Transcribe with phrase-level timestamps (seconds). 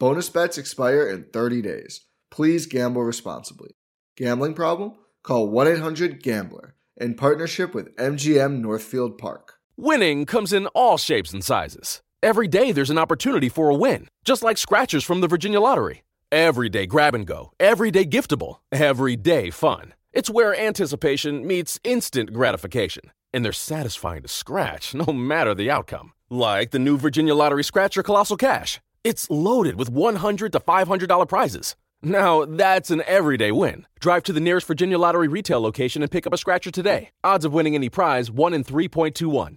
[0.00, 2.06] Bonus bets expire in 30 days.
[2.30, 3.72] Please gamble responsibly.
[4.16, 4.94] Gambling problem?
[5.22, 9.56] Call 1 800 Gambler in partnership with MGM Northfield Park.
[9.76, 12.00] Winning comes in all shapes and sizes.
[12.22, 16.02] Every day there's an opportunity for a win, just like scratchers from the Virginia Lottery.
[16.32, 19.92] Every day grab and go, every day giftable, every day fun.
[20.14, 26.14] It's where anticipation meets instant gratification, and they're satisfying to scratch no matter the outcome.
[26.30, 28.80] Like the new Virginia Lottery Scratcher Colossal Cash.
[29.02, 31.74] It's loaded with 100 to $500 prizes.
[32.02, 33.86] Now, that's an everyday win.
[33.98, 37.10] Drive to the nearest Virginia Lottery retail location and pick up a scratcher today.
[37.24, 39.56] Odds of winning any prize 1 in 3.21.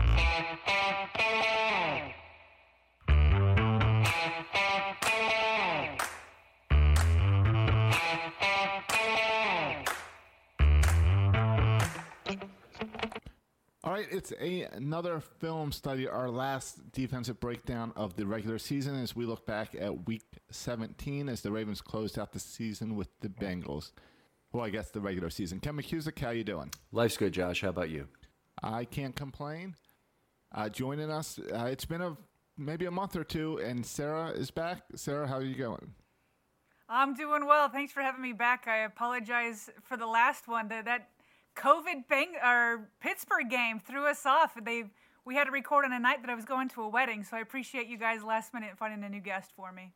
[14.11, 19.25] It's a, another film study, our last defensive breakdown of the regular season as we
[19.25, 23.93] look back at week 17 as the Ravens closed out the season with the Bengals.
[24.51, 25.61] Well, I guess the regular season.
[25.61, 26.71] Ken McKusick, how you doing?
[26.91, 27.61] Life's good, Josh.
[27.61, 28.09] How about you?
[28.61, 29.75] I can't complain.
[30.53, 32.17] Uh, joining us, uh, it's been a
[32.57, 34.83] maybe a month or two, and Sarah is back.
[34.93, 35.93] Sarah, how are you going?
[36.89, 37.69] I'm doing well.
[37.69, 38.67] Thanks for having me back.
[38.67, 40.67] I apologize for the last one.
[40.67, 41.07] That, that
[41.55, 44.53] COVID bang or Pittsburgh game threw us off.
[44.63, 44.85] They
[45.25, 47.37] we had to record on a night that I was going to a wedding, so
[47.37, 49.93] I appreciate you guys last minute finding a new guest for me.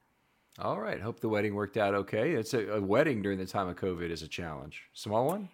[0.60, 1.02] All right.
[1.02, 2.32] Hope the wedding worked out okay.
[2.34, 4.84] It's a, a wedding during the time of COVID is a challenge.
[4.94, 5.50] Small one.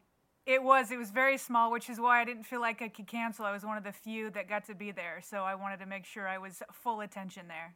[0.45, 0.91] It was.
[0.91, 3.45] It was very small, which is why I didn't feel like I could cancel.
[3.45, 5.85] I was one of the few that got to be there, so I wanted to
[5.85, 7.75] make sure I was full attention there.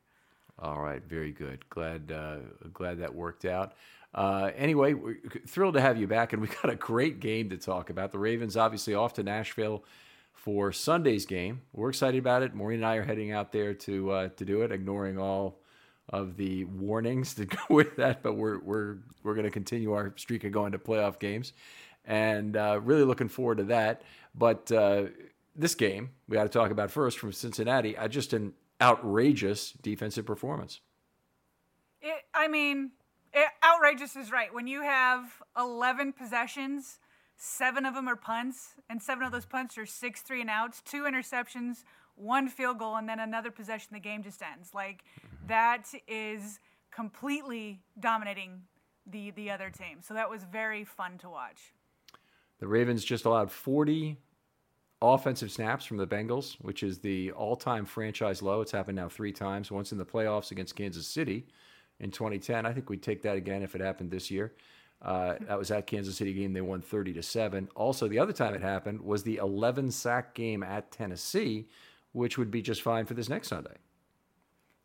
[0.58, 1.68] All right, very good.
[1.70, 2.38] Glad uh,
[2.74, 3.74] glad that worked out.
[4.16, 7.58] Uh, anyway, we're thrilled to have you back, and we got a great game to
[7.58, 8.12] talk about.
[8.12, 9.84] The Ravens obviously off to Nashville
[10.34, 11.62] for Sunday's game.
[11.74, 12.56] We're excited about it.
[12.56, 15.60] Maureen and I are heading out there to uh, to do it, ignoring all
[16.10, 18.24] of the warnings to go with that.
[18.24, 21.52] But we're we're we're going to continue our streak of going to playoff games,
[22.06, 24.02] and uh, really looking forward to that.
[24.34, 25.06] But uh,
[25.58, 27.98] this game we got to talk about first from Cincinnati.
[27.98, 30.80] I just an outrageous defensive performance.
[32.02, 32.92] It, I mean,
[33.64, 34.54] outrageous is right.
[34.54, 37.00] When you have 11 possessions,
[37.38, 40.82] seven of them are punts, and seven of those punts are six three and outs,
[40.82, 41.84] two interceptions,
[42.16, 44.74] one field goal, and then another possession, the game just ends.
[44.74, 45.48] Like, mm-hmm.
[45.48, 46.60] that is
[46.92, 48.62] completely dominating
[49.06, 50.00] the the other team.
[50.02, 51.74] So that was very fun to watch.
[52.60, 54.18] The Ravens just allowed 40
[55.02, 58.62] offensive snaps from the Bengals, which is the all-time franchise low.
[58.62, 59.70] It's happened now three times.
[59.70, 61.48] Once in the playoffs against Kansas City
[62.00, 62.66] in 2010.
[62.66, 64.54] I think we'd take that again if it happened this year.
[65.02, 66.54] Uh, that was at Kansas City game.
[66.54, 67.68] They won 30 to seven.
[67.76, 71.68] Also, the other time it happened was the 11 sack game at Tennessee,
[72.14, 73.76] which would be just fine for this next Sunday.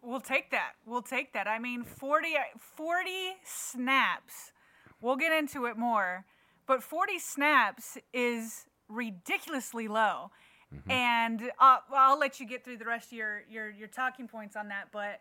[0.02, 0.72] We'll take that.
[0.86, 1.46] We'll take that.
[1.46, 3.10] I mean, 40, 40
[3.44, 4.52] snaps.
[5.00, 6.24] We'll get into it more,
[6.66, 10.30] but 40 snaps is ridiculously low.
[10.74, 10.90] Mm-hmm.
[10.90, 14.56] And uh, I'll let you get through the rest of your, your, your talking points
[14.56, 14.88] on that.
[14.92, 15.20] But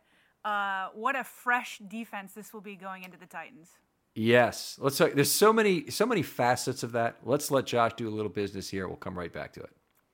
[0.49, 3.69] uh, what a fresh defense this will be going into the Titans.
[4.15, 4.97] Yes, let's.
[4.97, 7.17] Talk, there's so many so many facets of that.
[7.23, 8.87] Let's let Josh do a little business here.
[8.87, 9.69] We'll come right back to it.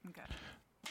[0.10, 0.22] Okay.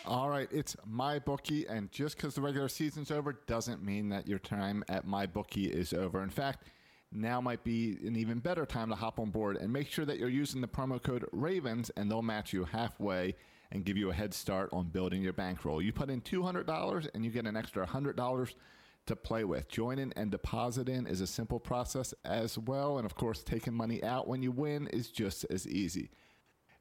[0.07, 4.41] All right, it's MyBookie, and just because the regular season's over doesn't mean that your
[4.41, 6.23] time at MyBookie is over.
[6.23, 6.65] In fact,
[7.13, 10.19] now might be an even better time to hop on board and make sure that
[10.19, 13.37] you're using the promo code Ravens, and they'll match you halfway
[13.71, 15.81] and give you a head start on building your bankroll.
[15.81, 18.57] You put in two hundred dollars, and you get an extra hundred dollars
[19.07, 19.69] to play with.
[19.69, 22.99] Joining and depositing is a simple process as well.
[22.99, 26.11] And of course, taking money out when you win is just as easy.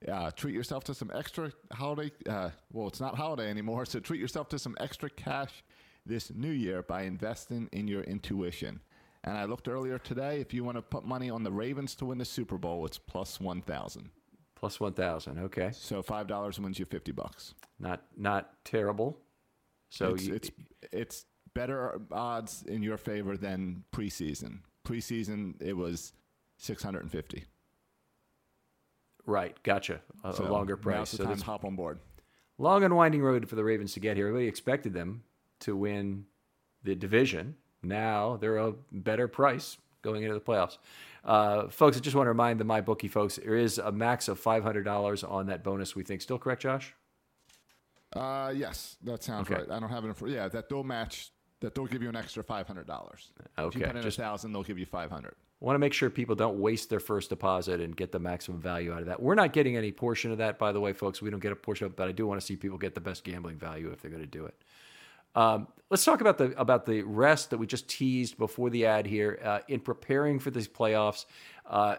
[0.07, 2.11] Uh, treat yourself to some extra holiday.
[2.27, 5.63] Uh, well, it's not holiday anymore, so treat yourself to some extra cash
[6.05, 8.81] this new year by investing in your intuition.
[9.23, 10.41] And I looked earlier today.
[10.41, 12.97] If you want to put money on the Ravens to win the Super Bowl, it's
[12.97, 14.09] plus one thousand.
[14.55, 15.39] Plus one thousand.
[15.39, 15.71] Okay.
[15.71, 17.53] So five dollars wins you fifty bucks.
[17.79, 19.17] Not not terrible.
[19.89, 20.51] So it's, you, it's
[20.91, 24.59] it's better odds in your favor than preseason.
[24.85, 26.13] Preseason, it was
[26.57, 27.45] 650.
[29.25, 30.01] Right, gotcha.
[30.23, 31.09] A, so a longer price.
[31.09, 31.99] So time to hop on board.
[32.57, 34.27] Long and winding road for the Ravens to get here.
[34.27, 35.23] Everybody expected them
[35.61, 36.25] to win
[36.83, 37.55] the division.
[37.81, 40.77] Now they're a better price going into the playoffs.
[41.23, 44.41] Uh, folks, I just want to remind the MyBookie folks there is a max of
[44.41, 46.21] $500 on that bonus, we think.
[46.21, 46.93] Still correct, Josh?
[48.13, 49.61] Uh, yes, that sounds okay.
[49.61, 49.71] right.
[49.71, 50.27] I don't have it in.
[50.27, 51.31] Yeah, that they'll match
[51.63, 53.31] that they'll give you an extra five hundred dollars.
[53.57, 55.33] Okay, if you put in just a thousand, they'll give you five hundred.
[55.59, 58.93] Want to make sure people don't waste their first deposit and get the maximum value
[58.93, 59.21] out of that.
[59.21, 61.21] We're not getting any portion of that, by the way, folks.
[61.21, 62.95] We don't get a portion of it, but I do want to see people get
[62.95, 64.55] the best gambling value if they're going to do it.
[65.35, 69.07] Um, let's talk about the about the rest that we just teased before the ad
[69.07, 69.39] here.
[69.41, 71.25] Uh, in preparing for these playoffs,
[71.65, 71.95] uh,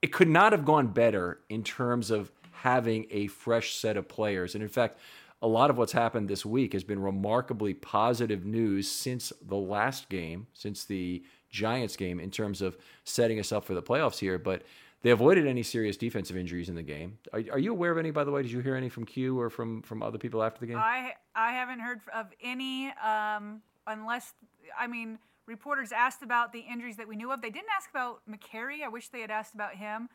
[0.00, 4.54] it could not have gone better in terms of having a fresh set of players.
[4.54, 4.98] And in fact,
[5.44, 10.08] a lot of what's happened this week has been remarkably positive news since the last
[10.08, 14.38] game, since the Giants game, in terms of setting us up for the playoffs here.
[14.38, 14.62] But
[15.02, 17.18] they avoided any serious defensive injuries in the game.
[17.34, 18.40] Are, are, you aware of any, by the way?
[18.40, 20.78] Did you hear any from Q or from from other people after the game?
[20.78, 24.32] I I haven't heard of any, um, unless
[24.78, 27.42] I mean reporters asked about the injuries that we knew of.
[27.42, 28.82] They didn't ask about Mekari.
[28.82, 30.08] I wish they had asked about him.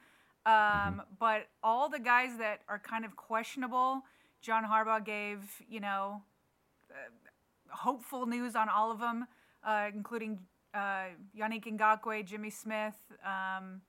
[0.47, 0.99] Um, mm-hmm.
[1.19, 4.01] But all the guys that are kind of questionable
[4.41, 5.39] John Harbaugh gave,
[5.69, 6.21] you know,
[6.91, 7.09] uh,
[7.69, 9.27] hopeful news on all of them,
[9.63, 10.39] uh, including
[10.73, 11.07] uh,
[11.37, 12.95] Yannick Ngakoue, Jimmy Smith,
[13.25, 13.81] um,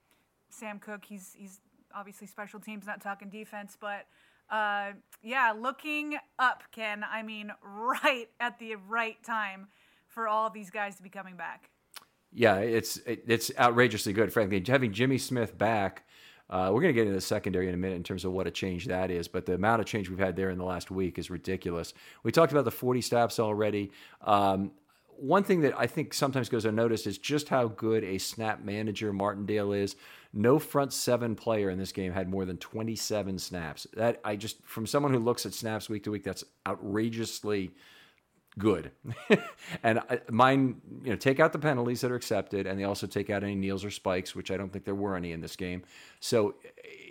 [0.49, 1.05] Sam Koch.
[1.05, 1.61] He's he's
[1.95, 4.07] obviously special teams, not talking defense, but
[4.51, 4.93] uh,
[5.23, 7.05] yeah, looking up, Ken.
[7.09, 9.69] I mean, right at the right time
[10.07, 11.71] for all these guys to be coming back.
[12.33, 14.33] Yeah, it's it, it's outrageously good.
[14.33, 16.05] Frankly, having Jimmy Smith back
[16.51, 18.47] uh, we're going to get into the secondary in a minute in terms of what
[18.47, 20.91] a change that is, but the amount of change we've had there in the last
[20.91, 21.95] week is ridiculous.
[22.25, 23.93] We talked about the 40 stops already.
[24.23, 24.73] Um,
[25.17, 29.13] one thing that I think sometimes goes unnoticed is just how good a snap manager
[29.13, 29.95] Martindale is.
[30.33, 33.87] No front seven player in this game had more than 27 snaps.
[33.95, 37.73] That I just, from someone who looks at snaps week to week, that's outrageously
[38.59, 38.91] good.
[39.83, 43.31] and mine, you know, take out the penalties that are accepted, and they also take
[43.31, 45.83] out any kneels or spikes, which I don't think there were any in this game.
[46.21, 46.57] So,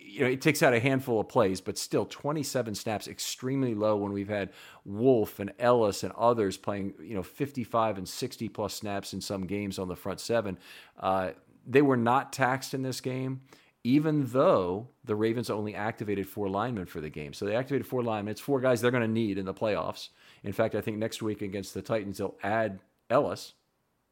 [0.05, 3.95] you know, it takes out a handful of plays, but still 27 snaps, extremely low
[3.95, 4.51] when we've had
[4.85, 9.45] Wolfe and Ellis and others playing, you know, 55 and 60 plus snaps in some
[9.45, 10.57] games on the front seven.
[10.99, 11.31] Uh,
[11.65, 13.41] they were not taxed in this game
[13.83, 17.33] even though the Ravens only activated four linemen for the game.
[17.33, 18.31] So they activated four linemen.
[18.31, 20.09] It's four guys they're going to need in the playoffs.
[20.43, 22.79] In fact, I think next week against the Titans, they'll add
[23.09, 23.53] Ellis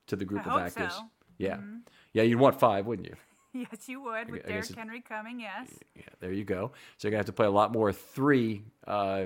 [0.07, 0.93] to the group I of actors.
[0.93, 1.01] So.
[1.37, 1.55] Yeah.
[1.55, 1.77] Mm-hmm.
[2.13, 3.15] Yeah, you'd want five, wouldn't you?
[3.53, 5.39] Yes, you would with Derrick Henry coming.
[5.39, 5.71] Yes.
[5.95, 6.71] Yeah, there you go.
[6.97, 9.25] So you're gonna have to play a lot more three uh,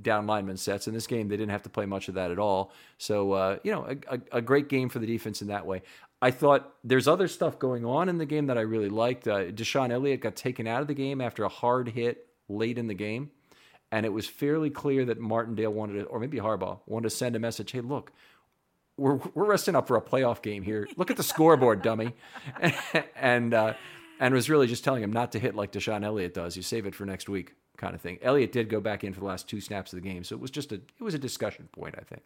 [0.00, 0.86] down lineman sets.
[0.86, 2.70] In this game, they didn't have to play much of that at all.
[2.98, 5.82] So uh, you know, a, a, a, great game for the defense in that way.
[6.20, 9.26] I thought there's other stuff going on in the game that I really liked.
[9.26, 12.86] Uh, DeShon Elliott got taken out of the game after a hard hit late in
[12.86, 13.32] the game,
[13.92, 17.36] and it was fairly clear that Martindale wanted to, or maybe Harbaugh wanted to send
[17.36, 17.70] a message.
[17.72, 18.10] Hey, look,
[18.96, 20.88] we're we're resting up for a playoff game here.
[20.96, 22.14] Look at the scoreboard, dummy.
[23.14, 23.74] and uh,
[24.18, 26.56] and was really just telling him not to hit like DeShon Elliott does.
[26.56, 28.18] You save it for next week, kind of thing.
[28.22, 30.40] Elliott did go back in for the last two snaps of the game, so it
[30.40, 32.22] was just a it was a discussion point, I think.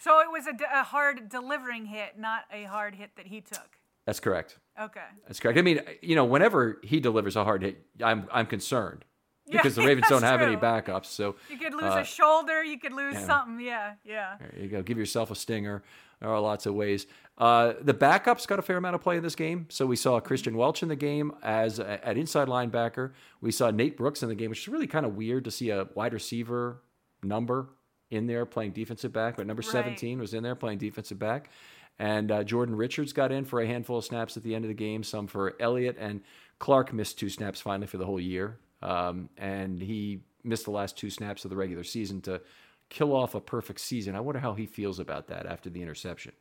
[0.00, 3.40] So it was a, d- a hard delivering hit, not a hard hit that he
[3.40, 3.68] took.
[4.06, 4.56] That's correct.
[4.80, 5.00] Okay.
[5.26, 5.58] That's correct.
[5.58, 9.04] I mean, you know, whenever he delivers a hard hit, I'm I'm concerned
[9.48, 11.06] Yeah, because the Ravens don't have any backups.
[11.06, 12.62] So You could lose uh, a shoulder.
[12.62, 13.26] You could lose yeah.
[13.26, 13.60] something.
[13.60, 14.36] Yeah, yeah.
[14.38, 14.82] There you go.
[14.82, 15.82] Give yourself a stinger.
[16.20, 17.06] There are lots of ways.
[17.36, 19.66] Uh, the backups got a fair amount of play in this game.
[19.68, 23.12] So we saw Kristian Welch in the game as a, at inside linebacker.
[23.40, 25.70] We saw Nate Brooks in the game, which is really kind of weird to see
[25.70, 26.82] a wide receiver
[27.22, 27.68] number
[28.10, 29.72] in there playing defensive back, but number Right.
[29.72, 31.50] 17 was in there playing defensive back.
[31.98, 34.68] And uh, Jordan Richards got in for a handful of snaps at the end of
[34.68, 35.96] the game, some for Elliott.
[35.98, 36.22] And
[36.58, 38.58] Clark missed two snaps finally for the whole year.
[38.82, 42.40] Um, and he missed the last two snaps of the regular season to
[42.88, 44.14] kill off a perfect season.
[44.14, 46.32] I wonder how he feels about that after the interception.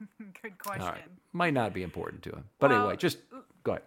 [0.42, 0.86] Good question.
[0.86, 1.02] Right.
[1.32, 2.44] Might not be important to him.
[2.58, 3.18] But Well, anyway, just
[3.64, 3.82] go ahead.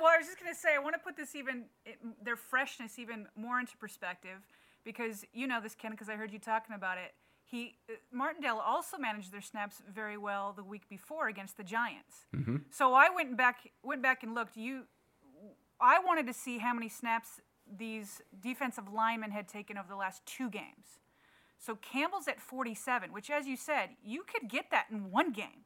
[0.00, 2.36] Well, I was just going to say, I want to put this even, it, their
[2.36, 4.38] freshness even more into perspective
[4.84, 7.14] because you know this, Ken, because I heard you talking about it.
[7.44, 12.26] He, uh, Martindale also managed their snaps very well the week before against the Giants.
[12.70, 14.56] So I went back, went back and looked.
[14.56, 14.82] You,
[15.80, 17.40] I wanted to see how many snaps
[17.76, 20.98] these defensive linemen had taken over the last two games.
[21.58, 25.64] So Campbell's at 47, which, as you said, you could get that in one game.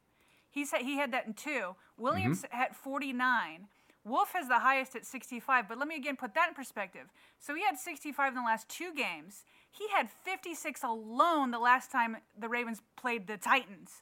[0.49, 1.75] He said he had that in two.
[1.97, 2.61] Williams mm-hmm.
[2.61, 3.67] at 49.
[4.05, 5.67] Wolfe has the highest at 65.
[5.69, 7.07] But let me again put that in perspective.
[7.39, 9.45] So he had 65 in the last two games.
[9.71, 14.01] He had 56 alone the last time the Ravens played the Titans.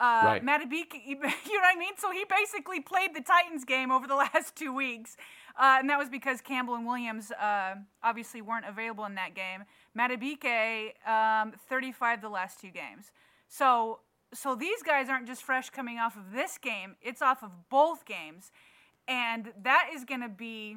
[0.00, 0.44] Uh, Right.
[0.44, 1.94] Madubuike, you know what I mean?
[1.98, 5.16] So he basically played the Titans game over the last two weeks.
[5.58, 9.64] Uh, and that was because Campbell and Williams uh, obviously weren't available in that game.
[9.98, 13.10] Madubuike, um, 35 the last two games.
[13.48, 14.00] So,
[14.32, 18.04] so these guys aren't just fresh coming off of this game, it's off of both
[18.04, 18.52] games.
[19.08, 20.76] And that is going to be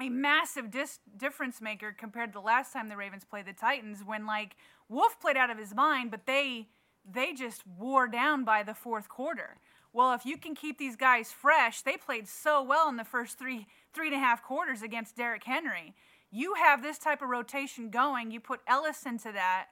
[0.00, 3.98] a massive dis- difference maker compared to the last time the Ravens played the Titans
[4.06, 4.56] when like
[4.88, 6.68] Wolfe played out of his mind, but they
[7.08, 9.58] they just wore down by the fourth quarter.
[9.92, 13.38] Well, if you can keep these guys fresh, they played so well in the first
[13.38, 15.94] three three and a half quarters against Derrick Henry.
[16.30, 18.30] You have this type of rotation going.
[18.30, 19.66] You put Ellis into that.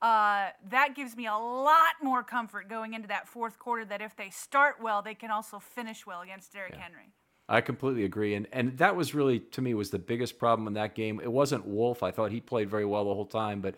[0.00, 3.84] Uh, that gives me a lot more comfort going into that fourth quarter.
[3.84, 7.12] That if they start well, they can also finish well against Derrick Henry.
[7.48, 10.74] I completely agree, and and that was really to me was the biggest problem in
[10.74, 11.20] that game.
[11.20, 12.02] It wasn't Wolfe.
[12.02, 13.74] I thought he played very well the whole time, but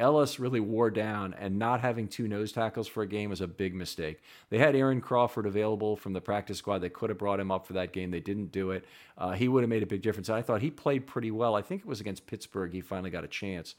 [0.00, 3.46] Ellis really wore down, and not having two nose tackles for a game was a
[3.46, 4.22] big mistake.
[4.48, 6.78] They had Aaron Crawford available from the practice squad.
[6.78, 8.10] They could have brought him up for that game.
[8.10, 8.84] They didn't do it.
[9.18, 10.30] Uh, he would have made a big difference.
[10.30, 11.54] I thought he played pretty well.
[11.54, 12.72] I think it was against Pittsburgh.
[12.72, 13.74] He finally got a chance,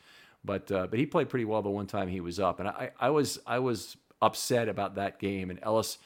[0.46, 2.92] but uh, but he played pretty well the one time he was up, and I
[3.00, 5.98] I was I was upset about that game, and Ellis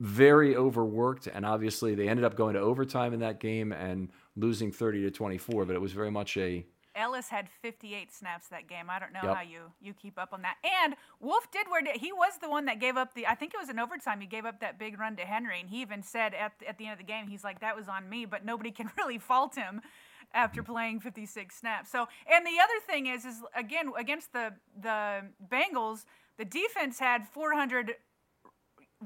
[0.00, 4.72] very overworked and obviously they ended up going to overtime in that game and losing
[4.72, 6.64] 30 to 24 but it was very much a
[7.00, 8.90] Ellis had 58 snaps that game.
[8.90, 9.36] I don't know Yep.
[9.36, 10.56] how you you keep up on that.
[10.84, 13.26] And Wolfe did where he was the one that gave up the.
[13.26, 14.20] I think it was in overtime.
[14.20, 16.84] He gave up that big run to Henry, and he even said at at the
[16.84, 19.54] end of the game, he's like, "That was on me," but nobody can really fault
[19.56, 19.80] him
[20.32, 21.90] after playing 56 snaps.
[21.90, 26.04] So, and the other thing is, is again against the the Bengals,
[26.38, 27.96] the defense had 400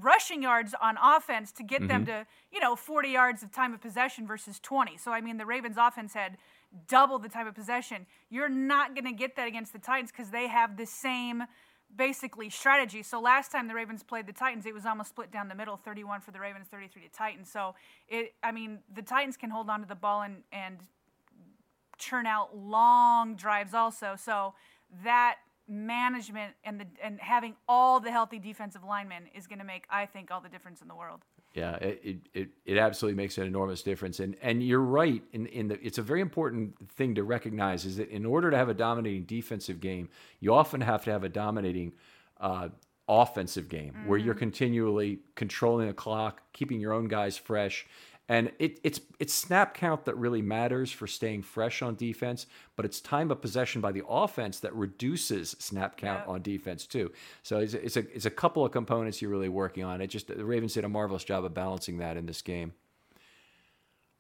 [0.00, 2.22] rushing yards on offense to get them mm-hmm.
[2.22, 4.96] to, you know, 40 yards of time of possession versus 20.
[4.96, 6.36] So, I mean, the Ravens offense had
[6.88, 8.06] double the time of possession.
[8.30, 11.44] You're not going to get that against the Titans because they have the same
[11.96, 13.02] basically strategy.
[13.02, 15.76] So, last time the Ravens played the Titans, it was almost split down the middle
[15.76, 17.50] 31 for the Ravens, 33 to Titans.
[17.50, 17.74] So,
[18.08, 20.78] it, I mean, the Titans can hold on to the ball and, and
[21.98, 24.16] churn out long drives also.
[24.18, 24.54] So,
[25.04, 29.84] that management and the and having all the healthy defensive linemen is going to make
[29.88, 31.22] I think all the difference in the world.
[31.54, 34.20] Yeah it, it, it, absolutely makes an enormous difference.
[34.20, 37.96] And and you're right in, in the it's a very important thing to recognize is
[37.96, 40.08] that in order to have a dominating defensive game
[40.40, 41.92] you often have to have a dominating
[42.40, 42.68] uh,
[43.08, 47.86] offensive game where you're continually controlling the clock keeping your own guys fresh
[48.28, 52.84] and it, it's it's snap count that really matters for staying fresh on defense, but
[52.86, 56.28] it's time of possession by the offense that reduces snap count Yep.
[56.28, 57.12] on defense too.
[57.42, 60.00] So it's, a- it's a it's a couple of components you're really working on.
[60.00, 62.72] It just the Ravens did a marvelous job of balancing that in this game.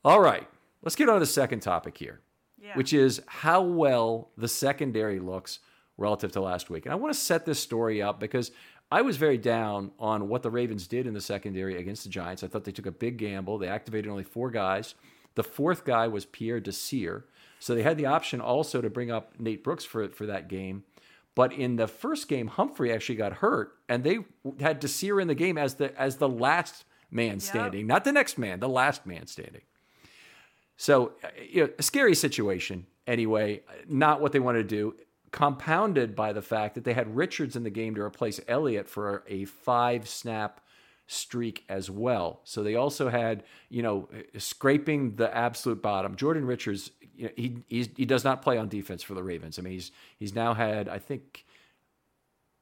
[0.04, 0.46] All right,
[0.82, 2.20] let's get on to the second topic here,
[2.62, 2.76] Yeah.
[2.76, 5.60] which is how well the secondary looks
[5.96, 6.84] relative to last week.
[6.84, 8.50] And I want to set this story up because
[8.94, 12.44] I was very down on what the Ravens did in the secondary against the Giants.
[12.44, 13.58] I thought they took a big gamble.
[13.58, 14.94] They activated only four guys.
[15.34, 17.24] The fourth guy was Pierre Desir.
[17.58, 20.84] So they had the option also to bring up Nate Brooks for, for that game.
[21.34, 24.18] But in the first game, Humphrey actually got hurt, and they
[24.60, 27.88] had Desir in the game as the as the last man standing, yep.
[27.88, 29.62] not the next man, the last man standing.
[30.76, 32.86] So, uh, you know, a scary situation.
[33.08, 34.94] Anyway, not what they wanted to do.
[35.34, 39.24] Compounded by the fact that they had Richards in the game to replace Elliott for
[39.26, 40.60] a five snap
[41.08, 42.40] streak as well.
[42.44, 46.14] So they also had, you know, scraping the absolute bottom.
[46.14, 49.58] Jordan Richards, you know, he he does not play on defense for the Ravens.
[49.58, 51.44] I mean, he's he's now had I think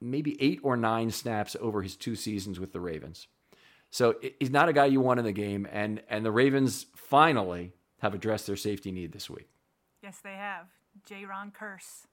[0.00, 3.28] maybe eight or nine snaps over his two seasons with the Ravens.
[3.90, 7.72] So he's not a guy you want in the game, and and the Ravens finally
[8.00, 9.50] have addressed their safety need this week.
[10.02, 10.68] Yes, they have.
[11.06, 12.06] Jayron Kearse.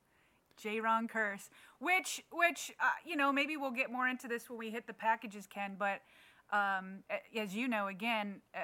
[0.63, 1.49] Jayron Kearse,
[1.79, 4.93] which which uh, you know maybe we'll get more into this when we hit the
[4.93, 5.75] packages, Ken.
[5.77, 6.01] But
[6.51, 7.03] um,
[7.35, 8.59] as you know, again, uh,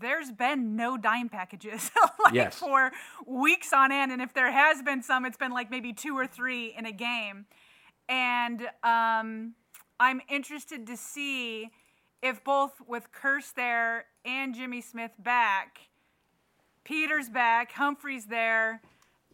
[0.00, 1.90] there's been no dime packages
[2.24, 2.58] like yes.
[2.58, 2.90] for
[3.26, 6.26] weeks on end, and if there has been some, it's been like maybe two or
[6.26, 7.46] three in a game.
[8.08, 9.54] And um,
[9.98, 11.70] I'm interested to see
[12.22, 15.78] if both with Kearse there and Jimmy Smith back,
[16.84, 18.80] Peters back, Humphrey's there,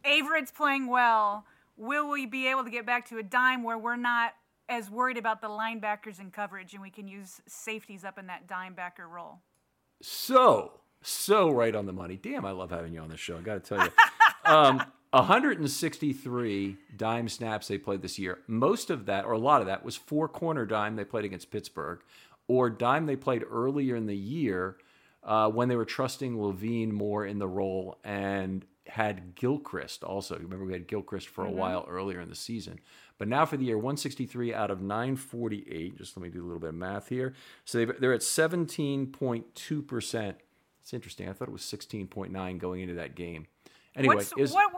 [0.09, 1.45] Averett's playing well.
[1.77, 4.33] Will we be able to get back to a dime where we're not
[4.69, 8.47] as worried about the linebackers and coverage and we can use safeties up in that
[8.47, 9.41] dime backer role?
[10.03, 10.73] So,
[11.03, 12.19] so right on the money.
[12.21, 13.37] Damn, I love having you on the show.
[13.37, 13.93] I got to tell you.
[14.53, 18.39] um, 163 dime snaps they played this year.
[18.47, 21.51] Most of that, or a lot of that, was four corner dime they played against
[21.51, 22.01] Pittsburgh,
[22.47, 24.77] or dime they played earlier in the year
[25.23, 30.37] uh, when they were trusting Levine more in the role and had Gilchrist also.
[30.37, 31.59] Remember, we had Gilchrist for a mm-hmm.
[31.59, 32.79] while earlier in the season.
[33.19, 35.99] But now for the year, 163 out of 948.
[35.99, 37.35] Just let me do a little bit of math here.
[37.65, 40.35] So they're at 17.2%.
[40.81, 41.29] It's interesting.
[41.29, 43.47] I thought it was 16.9 going into that game.
[43.97, 44.71] Anyway, what's, is, what,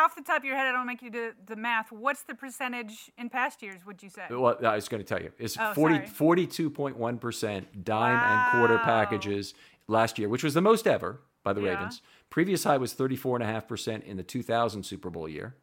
[0.00, 1.92] off the top of your head, I don't make you do the math.
[1.92, 3.84] What's the percentage in past years?
[3.86, 4.22] Would you say?
[4.30, 5.32] Well, I was going to tell you.
[5.38, 8.50] It's oh, 42.1% dime wow.
[8.52, 9.54] and quarter packages
[9.88, 11.70] last year, which was the most ever by the yeah.
[11.70, 12.02] Ravens.
[12.30, 15.56] Previous high was 34.5% in the 2000 Super Bowl year.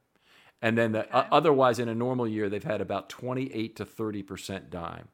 [0.61, 1.11] And then the, okay.
[1.11, 5.07] uh, otherwise, in a normal year, they've had about 28 to 30% dime.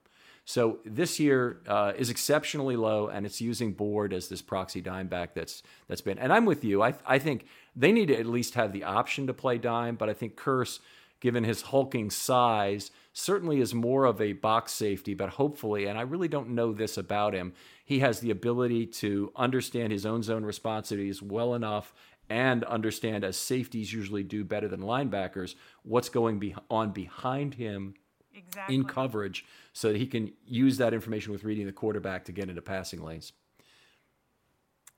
[0.45, 5.07] So this year uh, is exceptionally low, and it's using Board as this proxy dime
[5.07, 6.19] back that's that's been.
[6.19, 6.83] And I'm with you.
[6.83, 10.09] I I think they need to at least have the option to play dime, but
[10.09, 10.79] I think Kearse,
[11.21, 15.13] given his hulking size, certainly is more of a box safety.
[15.13, 17.53] But hopefully, and I really don't know this about him,
[17.85, 21.93] he has the ability to understand his own zone responsibilities well enough
[22.29, 27.93] and understand, as safeties usually do better than linebackers, what's going be- on behind him
[28.33, 28.75] exactly.
[28.75, 32.49] in coverage so that he can use that information with reading the quarterback to get
[32.49, 33.33] into passing lanes.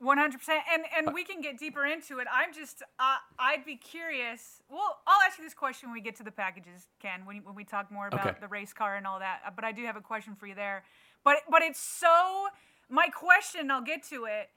[0.02, 0.14] 100%
[0.72, 4.60] and and uh, we can get deeper into it i'm just uh, i'd be curious
[4.68, 7.54] well i'll ask you this question when we get to the packages ken when, when
[7.54, 8.36] we talk more about okay.
[8.38, 10.84] the race car and all that but i do have a question for you there
[11.24, 12.48] but but it's so
[12.88, 14.50] my question, I'll get to it,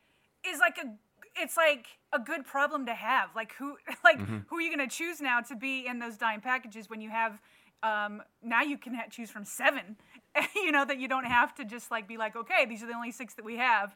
[0.48, 0.88] is like a
[1.36, 3.30] it's like a good problem to have.
[3.36, 4.40] Like who like mm-hmm.
[4.48, 7.10] who are you going to choose now to be in those dime packages when you
[7.10, 7.42] have
[7.82, 9.98] um, now you can ha- choose from seven.
[10.56, 12.94] you know that you don't have to just like be like okay these are the
[12.94, 13.96] only six that we have.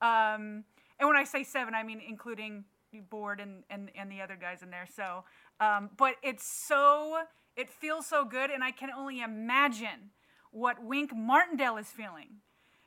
[0.00, 0.64] Um,
[0.98, 2.64] and when I say seven, I mean including
[3.10, 4.86] Board and and and the other guys in there.
[4.94, 5.24] So,
[5.58, 7.24] um, but it's so
[7.56, 10.10] it feels so good, and I can only imagine
[10.52, 12.40] what Wink Martindale is feeling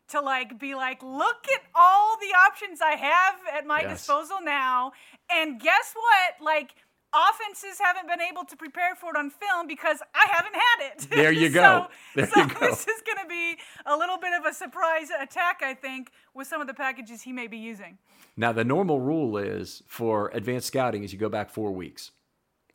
[0.09, 3.99] to like be like, look at all the options I have at my yes.
[3.99, 4.93] disposal now.
[5.29, 6.45] And guess what?
[6.45, 6.75] Like,
[7.13, 11.09] offenses haven't been able to prepare for it on film because I haven't had it.
[11.09, 11.87] There you go.
[11.87, 12.59] so, there so you go.
[12.59, 16.47] this is going to be a little bit of a surprise attack, I think, with
[16.47, 17.97] some of the packages he may be using.
[18.35, 22.11] Now, the normal rule is for advanced scouting is you go back four weeks.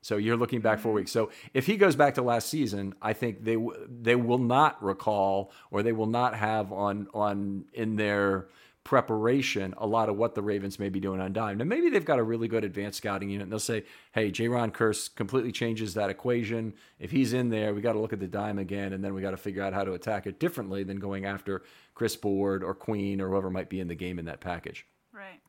[0.03, 0.97] So you're looking back four mm-hmm.
[0.97, 1.13] weeks.
[1.13, 4.83] So if he goes back to last season, I think they w- they will not
[4.83, 8.49] recall or they will not have on on in their
[8.85, 11.59] preparation a lot of what the Ravens may be doing on dime.
[11.59, 14.73] Now maybe they've got a really good advanced scouting unit and they'll say, "Hey, Jayron
[14.73, 16.75] Kearse completely changes that equation.
[16.99, 19.23] If he's in there, we got to look at the dime again and then we
[19.23, 21.63] got to figure out how to attack it differently than going after
[21.95, 25.41] Chris Board or Queen or whoever might be in the game in that package." Right.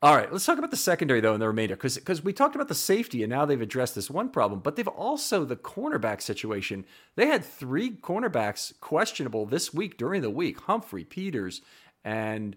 [0.00, 2.54] All right, let's talk about the secondary though in the remainder because because we talked
[2.54, 6.22] about the safety and now they've addressed this one problem, but they've also the cornerback
[6.22, 6.84] situation.
[7.16, 11.62] They had three cornerbacks questionable this week during the week: Humphrey, Peters,
[12.04, 12.56] and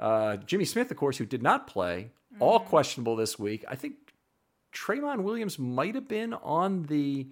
[0.00, 2.42] uh, Jimmy Smith, of course, who did not play, mm-hmm.
[2.42, 3.64] all questionable this week.
[3.68, 3.94] I think
[4.72, 7.28] Tramon Williams might have been on the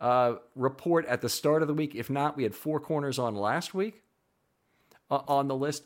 [0.00, 1.94] uh, report at the start of the week.
[1.94, 4.02] If not, we had four corners on last week
[5.12, 5.84] uh, on the list.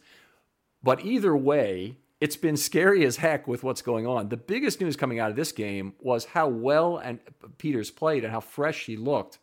[0.83, 4.29] But either way, it's been scary as heck with what's going on.
[4.29, 7.19] The biggest news coming out of this game was how well and
[7.59, 9.39] Peters played and how fresh he looked.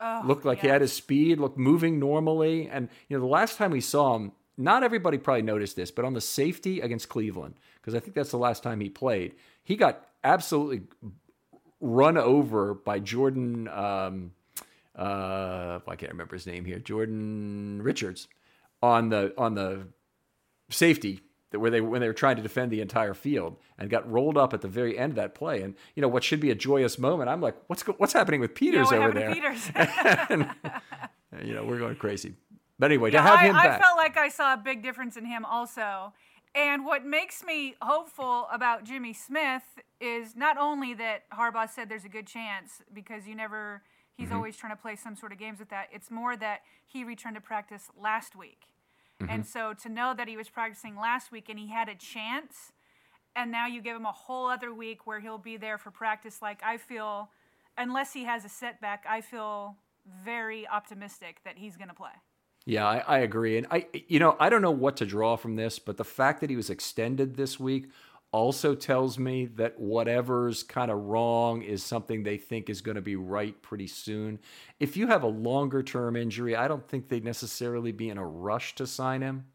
[0.00, 2.68] Oh, looked like he had his speed, looked moving normally.
[2.68, 6.04] And you know, the last time we saw him, not everybody probably noticed this, but
[6.04, 9.76] on the safety against Cleveland, because I think that's the last time he played, he
[9.76, 10.82] got absolutely
[11.80, 13.68] run over by Jordan.
[13.68, 14.32] Um,
[14.96, 16.78] uh, I can't remember his name here.
[16.78, 18.28] Jordan Richards
[18.82, 19.88] on the on the
[20.70, 24.10] safety that where they when they were trying to defend the entire field and got
[24.10, 25.62] rolled up at the very end of that play.
[25.62, 27.28] And you know what should be a joyous moment.
[27.28, 29.34] I'm like, what's what's happening with Peters yeah, over there?
[29.34, 29.70] Peters?
[29.74, 30.50] and,
[31.42, 32.34] you know, we're going crazy.
[32.78, 34.82] But anyway, yeah, to have I, him I back, felt like I saw a big
[34.82, 36.12] difference in him also.
[36.54, 39.62] And what makes me hopeful about Jimmy Smith
[40.00, 43.82] is not only that Harbaugh said there's a good chance because you never
[44.16, 44.36] he's Mm-hmm.
[44.36, 45.88] always trying to play some sort of games with that.
[45.92, 48.64] It's more that he returned to practice last week.
[49.20, 49.30] Mm-hmm.
[49.30, 52.72] And so to know that he was practicing last week and he had a chance
[53.36, 56.40] and now you give him a whole other week where he'll be there for practice
[56.42, 57.30] like I feel
[57.78, 59.76] unless he has a setback, I feel
[60.24, 62.10] very optimistic that he's going to play.
[62.66, 63.56] Yeah, I, I agree.
[63.56, 66.40] And I, you know, I don't know what to draw from this, but the fact
[66.40, 67.88] that he was extended this week
[68.32, 73.00] also tells me that whatever's kind of wrong is something they think is going to
[73.00, 74.38] be right pretty soon.
[74.78, 78.26] If you have a longer term injury, I don't think they'd necessarily be in a
[78.26, 79.46] rush to sign him.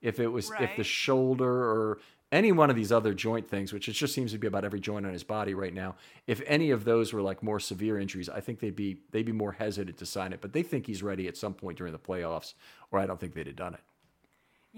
[0.00, 1.98] If it was, if the shoulder or
[2.30, 4.80] any one of these other joint things, which it just seems to be about every
[4.80, 8.28] joint on his body right now, if any of those were like more severe injuries,
[8.28, 10.40] I think they'd be they'd be more hesitant to sign it.
[10.40, 12.54] But they think he's ready at some point during the playoffs,
[12.90, 13.80] or I don't think they'd have done it.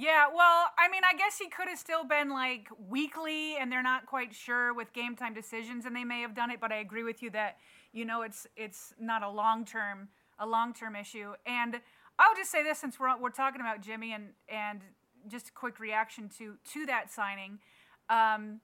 [0.00, 3.82] Yeah, well, I mean, I guess he could have still been like weekly, and they're
[3.82, 6.58] not quite sure with game time decisions, and they may have done it.
[6.58, 7.58] But I agree with you that
[7.92, 10.08] you know it's it's not a long term
[10.38, 11.34] a long term issue.
[11.44, 11.82] And
[12.18, 14.80] I'll just say this since we're we're talking about Jimmy and and
[15.28, 17.58] just a quick reaction to to that signing.
[18.08, 18.62] Um,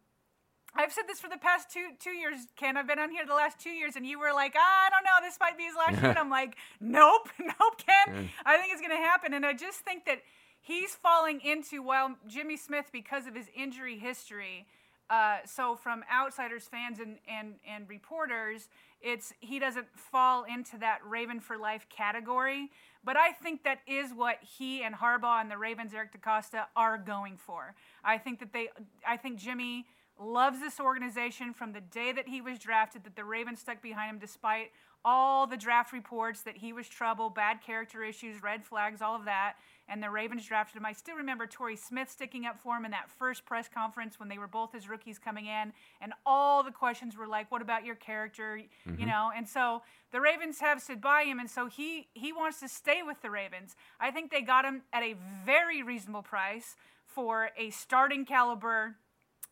[0.75, 2.79] I've said this for the past two two years, Ken.
[2.79, 5.05] I've been on here the last two years, and you were like, "Ah, I don't
[5.05, 6.13] know, this might be his last year.
[6.13, 8.31] And I'm like, nope, nope, Ken.
[8.47, 9.35] I think it's going to happen.
[9.35, 10.23] And I just think that
[10.67, 14.67] he's falling into, well Jimmy Smith, because of his injury history,
[15.09, 18.69] uh, so from outsiders, fans, and, and, and reporters,
[19.01, 22.71] it's he doesn't fall into that Raven for life category.
[23.05, 26.99] But I think that is what he and Harbaugh and the Ravens, Eric DeCosta, are
[26.99, 27.77] going for.
[28.03, 28.69] I think that they,
[29.07, 29.87] I think Jimmy
[30.19, 34.11] loves this organization from the day that he was drafted, that the Ravens stuck behind
[34.11, 34.73] him despite
[35.05, 39.25] all the draft reports that he was trouble, bad character issues, red flags, all of
[39.25, 39.55] that.
[39.89, 40.85] And the Ravens drafted him.
[40.85, 44.29] I still remember Torrey Smith sticking up for him in that first press conference when
[44.29, 45.73] they were both his rookies coming in.
[46.01, 48.57] And all the questions were like, what about your character?
[48.57, 49.07] You mm-hmm.
[49.07, 51.39] know, and so the Ravens have stood by him.
[51.39, 53.77] And so he, he wants to stay with the Ravens.
[54.01, 56.75] I think they got him at a very reasonable price
[57.07, 58.97] for a starting caliber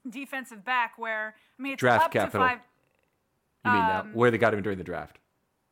[0.09, 2.41] defensive back where I mean it's Draft up capital.
[2.41, 2.59] to five.
[3.65, 5.19] You mean now, um, where they got him during the draft?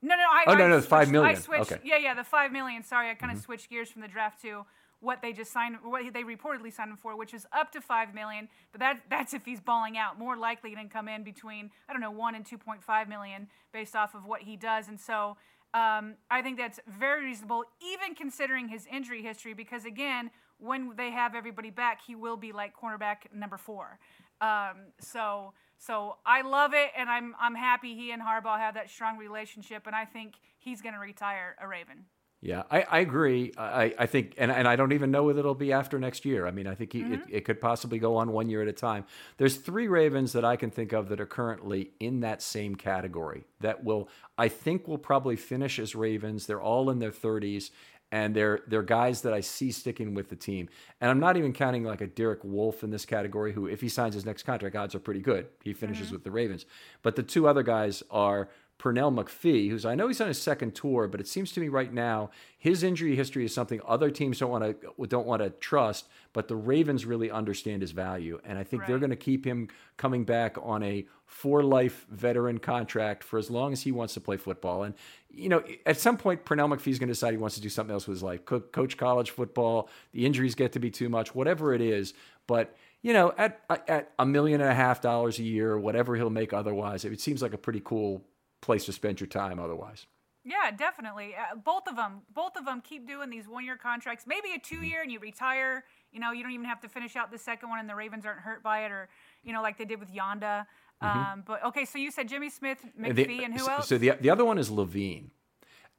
[0.03, 0.45] No, no, I.
[0.49, 1.37] Oh, no, I no, the five million.
[1.37, 1.62] I switched.
[1.62, 1.75] Okay.
[1.77, 1.87] Mm-hmm.
[1.87, 2.83] Yeah, yeah, the five million.
[2.85, 4.67] Sorry, I kind of switched gears from the draft to
[5.01, 8.15] what they just signed, what they reportedly signed him for, which is up to five
[8.15, 8.49] million.
[8.73, 10.19] But that that's if he's balling out.
[10.19, 13.49] More likely to come in between I don't know one and two point five million
[13.73, 15.37] based off of what he does, and so.
[15.75, 21.11] Um, I think that's very reasonable, even considering his injury history, because again, when they
[21.11, 23.99] have everybody back, he will be like cornerback number four.
[24.43, 25.55] Um, so,
[25.87, 29.87] so I love it, and I'm I'm happy he and Harbaugh have that strong relationship,
[29.87, 32.05] and I think he's going to retire a Raven.
[32.45, 33.53] Yeah, I, I agree.
[33.57, 36.45] I, I think, and, and I don't even know whether it'll be after next year.
[36.45, 37.31] I mean, I think he, it, mm-hmm.
[37.31, 39.05] it could possibly go on one year at a time.
[39.37, 43.45] There's three Ravens that I can think of that are currently in that same category
[43.61, 46.47] that will, I think, will probably finish as Ravens.
[46.47, 47.71] They're all in their 30s,
[48.12, 50.68] and they're they're guys that I see sticking with the team.
[51.01, 53.88] And I'm not even counting like a Derek Wolfe in this category, who, if he
[53.88, 55.48] signs his next contract, odds are pretty good.
[55.64, 56.16] He finishes mm-hmm.
[56.16, 56.66] with the Ravens.
[57.03, 58.51] But the two other guys are
[58.83, 61.68] Pernell McPhee, who's I know he's on his second tour, but it seems to me
[61.68, 65.51] right now his injury history is something other teams don't want to don't want to
[65.51, 69.45] trust, but the Ravens really understand his value, and I think they're going to keep
[69.45, 69.68] him
[69.99, 74.21] coming back on a for life veteran contract for as long as he wants to
[74.21, 74.83] play football.
[74.83, 74.95] And
[75.31, 77.92] you know, at some point, Pernell McPhee's going to decide he wants to do something
[77.92, 79.88] else with his life, Co- coach college football.
[80.12, 82.14] The injuries get to be too much, whatever it is,
[82.49, 82.77] but.
[83.05, 86.31] You know, at at a million and a half dollars a year, or whatever he'll
[86.31, 88.23] make otherwise, it seems like a pretty cool
[88.62, 90.07] place to spend your time otherwise.
[90.44, 91.35] Yeah, definitely.
[91.37, 94.25] Uh, both of them, both of them keep doing these one-year contracts.
[94.27, 95.85] Maybe a two-year, and you retire.
[96.11, 98.25] You know, you don't even have to finish out the second one, and the Ravens
[98.27, 99.09] aren't hurt by it, or
[99.44, 100.66] you know, like they did with Yanda.
[101.01, 103.88] Um, but okay, so you said Jimmy Smith, McPhee, The- and who else?
[103.88, 105.31] So the the other one is Levine.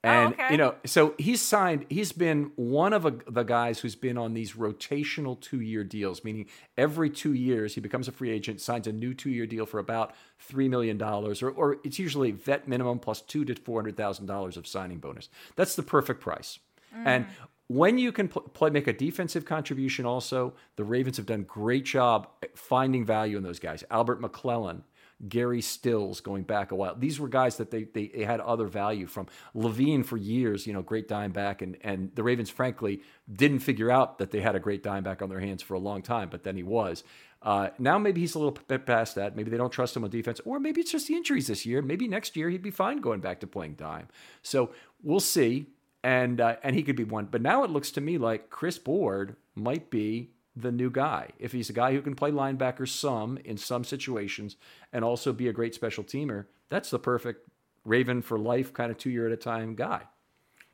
[0.05, 0.47] Oh, and okay.
[0.51, 1.85] you know, so he's signed.
[1.89, 6.47] He's been one of a, the guys who's been on these rotational two-year deals, meaning
[6.77, 10.13] every two years he becomes a free agent, signs a new two-year deal for about
[10.39, 14.25] three million dollars, or, or it's usually vet minimum plus two to four hundred thousand
[14.25, 15.29] dollars of signing bonus.
[15.55, 16.59] That's the perfect price.
[17.05, 17.29] And mm.
[17.67, 21.85] when you can pl- play, make a defensive contribution, also the Ravens have done great
[21.85, 23.85] job finding value in those guys.
[23.89, 24.83] Albert McClellan.
[25.27, 26.95] Gary Stills going back a while.
[26.95, 29.27] These were guys that they, they, they had other value from.
[29.53, 31.61] Levine for years, you know, great dime back.
[31.61, 35.21] And, and the Ravens, frankly, didn't figure out that they had a great dime back
[35.21, 37.03] on their hands for a long time, but then he was.
[37.41, 39.35] Uh, now maybe he's a little bit past that.
[39.35, 41.81] Maybe they don't trust him on defense, or maybe it's just the injuries this year.
[41.81, 44.07] Maybe next year he'd be fine going back to playing dime.
[44.41, 45.67] So we'll see.
[46.05, 47.25] And uh, and he could be one.
[47.31, 51.29] But now it looks to me like Chris Board might be the new guy.
[51.39, 54.55] If he's a guy who can play linebacker some in some situations
[54.91, 57.49] and also be a great special teamer, that's the perfect
[57.85, 60.03] Raven for life kind of two year at a time guy.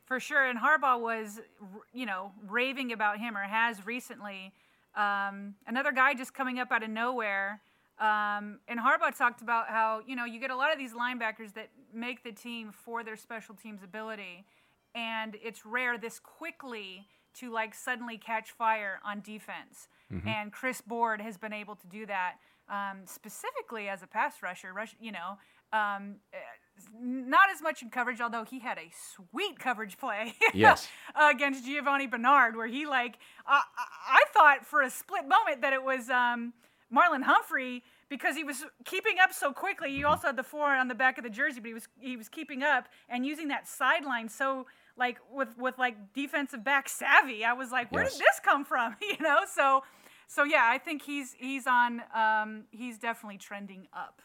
[0.04, 0.44] For sure.
[0.44, 1.40] And Harbaugh was,
[1.92, 4.52] you know, raving about him or has recently.
[4.96, 7.60] Um, another guy just coming up out of nowhere.
[7.98, 11.54] Um, and Harbaugh talked about how, you know, you get a lot of these linebackers
[11.54, 14.44] that make the team for their special teams ability.
[14.94, 19.88] And it's rare this quickly to like suddenly catch fire on defense.
[20.26, 22.34] And Chris Board has been able to do that
[22.68, 24.72] um, specifically as a pass rusher.
[24.72, 25.38] Rush, you know,
[25.72, 26.38] um, eh,
[27.00, 30.88] not as much in coverage, although he had a sweet coverage play Yes.
[31.14, 33.84] against Giovani Bernard, where he like I I
[34.18, 36.54] I thought for a split moment that it was um,
[36.92, 39.92] Marlon Humphrey because he was keeping up so quickly.
[39.92, 42.16] You also had the four on the back of the jersey, but he was he
[42.16, 44.66] was keeping up and using that sideline so
[45.00, 47.44] like with with like defensive back savvy.
[47.44, 48.12] I was like, where Yes.
[48.12, 48.94] did this come from?
[49.02, 49.82] you know, so
[50.28, 54.22] so yeah, I think he's he's on um, he's definitely trending up.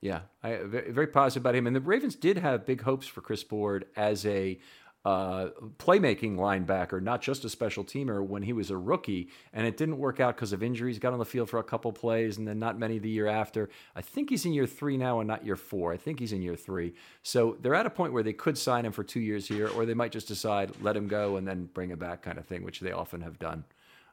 [0.00, 1.66] Yeah, I very, very positive about him.
[1.66, 4.58] And the Ravens did have big hopes for Chris Board as a
[5.04, 9.28] uh, playmaking linebacker, not just a special teamer when he was a rookie.
[9.52, 10.98] And it didn't work out because of injuries.
[10.98, 13.70] Got on the field for a couple plays and then not many the year after.
[13.96, 15.92] I think he's in year three now and not year four.
[15.92, 16.94] I think he's in year three.
[17.22, 19.86] So they're at a point where they could sign him for two years here, or
[19.86, 22.62] they might just decide let him go and then bring him back, kind of thing,
[22.62, 23.64] which they often have done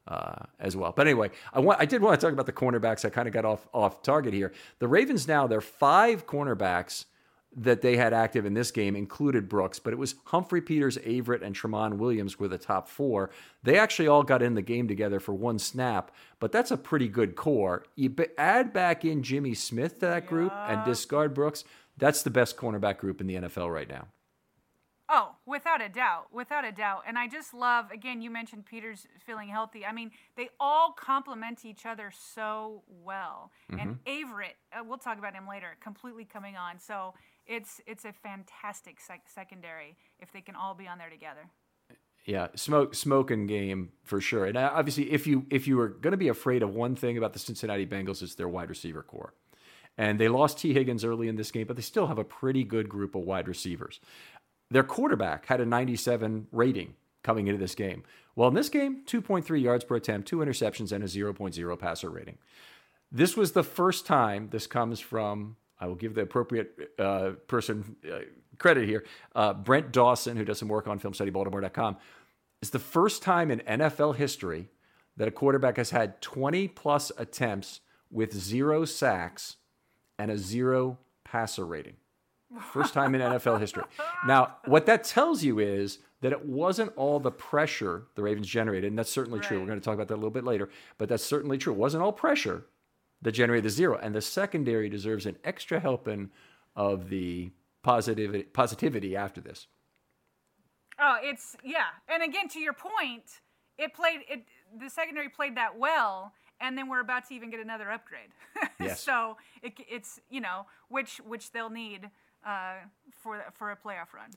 [0.08, 0.94] uh, as well.
[0.96, 3.04] But anyway, I want I did want to talk about the cornerbacks.
[3.04, 4.54] I kind of got off off target here.
[4.80, 7.06] The Ravens now they're five cornerbacks
[7.56, 11.42] that they had active in this game included Brooks, but it was Humphrey Peters, Averett,
[11.42, 13.32] and Tramon Williams were the top four.
[13.64, 17.08] They actually all got in the game together for one snap, but that's a pretty
[17.08, 17.86] good core.
[17.96, 21.64] You add back in Jimmy Smith to that group and discard Brooks.
[21.98, 24.08] That's the best cornerback group in the NFL right now.
[25.10, 27.04] Oh, without a doubt, without a doubt.
[27.08, 29.86] And I just love, again, you mentioned Peters feeling healthy.
[29.86, 33.52] I mean, they all complement each other so well.
[33.70, 36.78] And Averett, uh, we'll talk about him later, completely coming on.
[36.78, 37.14] So
[37.48, 41.50] it's it's a fantastic sec- secondary if they can all be on there together.
[42.26, 44.46] Yeah, smoke smoking game for sure.
[44.46, 47.18] And uh, obviously, if you if you were going to be afraid of one thing
[47.18, 49.34] about the Cincinnati Bengals, it's their wide receiver core.
[49.98, 52.64] And they lost Tee Higgins early in this game, but they still have a pretty
[52.64, 54.00] good group of wide receivers.
[54.70, 58.04] Their quarterback had a 97 rating coming into this game.
[58.36, 62.38] Well, in this game, 2.3 yards per attempt, two interceptions, and a 0.0 passer rating.
[63.12, 67.96] This was the first time this comes from, I will give the appropriate uh, person
[68.12, 68.20] uh,
[68.58, 71.98] credit here, uh, Brent Dawson, who does some work on filmstudybaltimore.com.
[72.62, 74.70] It's the first time in NFL history
[75.18, 79.58] that a quarterback has had 20 plus attempts with zero sacks
[80.18, 81.96] and a zero passer rating.
[82.72, 83.84] First time in NFL history.
[84.26, 88.90] Now, what that tells you is that it wasn't all the pressure the Ravens generated,
[88.90, 89.60] and that's certainly true.
[89.60, 91.74] We're going to talk about that a little bit later, but that's certainly true.
[91.74, 92.64] It wasn't all pressure
[93.22, 96.30] that generated the zero, and the secondary deserves an extra helping
[96.76, 97.52] of the
[97.84, 99.68] positivity, positivity after this.
[101.00, 101.86] Oh, it's yeah.
[102.08, 103.42] And again, to your point,
[103.78, 104.44] it played it.
[104.80, 108.30] The secondary played that well, and then we're about to even get another upgrade.
[108.80, 109.02] Yes.
[109.02, 112.10] so it, it's you know which which they'll need
[112.46, 112.76] uh,
[113.12, 114.30] for for a playoff run.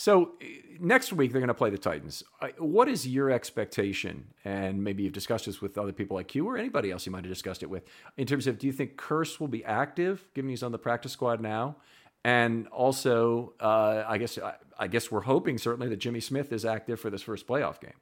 [0.00, 0.46] So uh,
[0.80, 2.24] next week they're going to play the Titans.
[2.56, 4.28] What is your expectation?
[4.46, 7.22] And maybe you've discussed this with other people like you or anybody else you might
[7.22, 7.82] have discussed it with.
[8.16, 11.12] In terms of, do you think Kearse will be active, given he's on the practice
[11.12, 11.76] squad now?
[12.24, 16.64] And also, uh, I guess I, I guess we're hoping certainly that Jimmy Smith is
[16.64, 17.92] active for this first playoff game.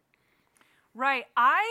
[0.95, 1.25] Right.
[1.37, 1.65] I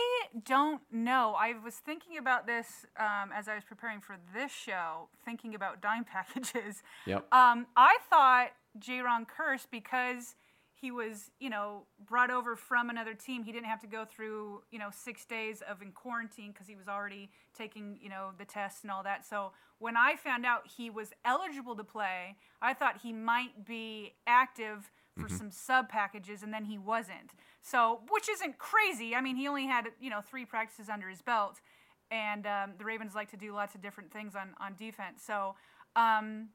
[0.44, 1.36] don't know.
[1.38, 5.80] I was thinking about this um, as I was preparing for this show, thinking about
[5.80, 6.82] dime packages.
[7.06, 7.32] Yep.
[7.32, 10.34] Um, I thought Jayron Kearse because
[10.80, 13.42] he was, you know, brought over from another team.
[13.42, 16.76] He didn't have to go through, you know, six days of in quarantine because he
[16.76, 19.26] was already taking, you know, the tests and all that.
[19.26, 24.14] So when I found out he was eligible to play, I thought he might be
[24.26, 25.36] active for mm-hmm.
[25.36, 27.34] some sub packages, and then he wasn't.
[27.60, 29.16] So, which isn't crazy.
[29.16, 31.60] I mean, he only had you know three practices under his belt,
[32.10, 35.22] and um, the Ravens like to do lots of different things on on defense.
[35.26, 35.54] So.
[35.96, 36.50] Um,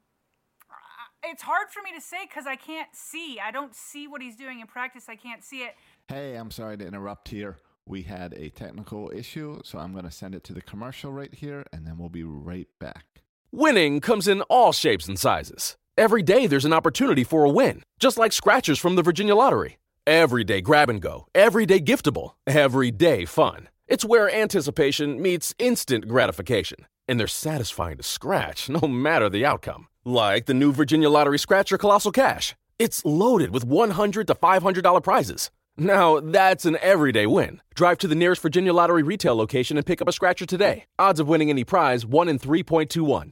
[1.23, 3.39] it's hard for me to say because I can't see.
[3.39, 5.05] I don't see what he's doing in practice.
[5.07, 5.75] I can't see it.
[6.07, 7.57] Hey, I'm sorry to interrupt here.
[7.85, 11.33] We had a technical issue, so I'm going to send it to the commercial right
[11.33, 13.05] here, and then we'll be right back.
[13.51, 15.75] Winning comes in all shapes and sizes.
[15.97, 19.77] Every day there's an opportunity for a win, just like scratchers from the Virginia Lottery.
[20.07, 23.69] Every day grab and go, every day giftable, every day fun.
[23.87, 29.87] It's where anticipation meets instant gratification, and they're satisfying to scratch no matter the outcome.
[30.05, 32.55] Like the new Virginia Lottery Scratcher Colossal Cash.
[32.77, 35.49] It's loaded with 100 to $500 prizes.
[35.77, 37.61] Now, that's an everyday win.
[37.73, 40.83] Drive to the nearest Virginia Lottery retail location and pick up a scratcher today.
[40.99, 43.31] Odds of winning any prize 1 in 3.21.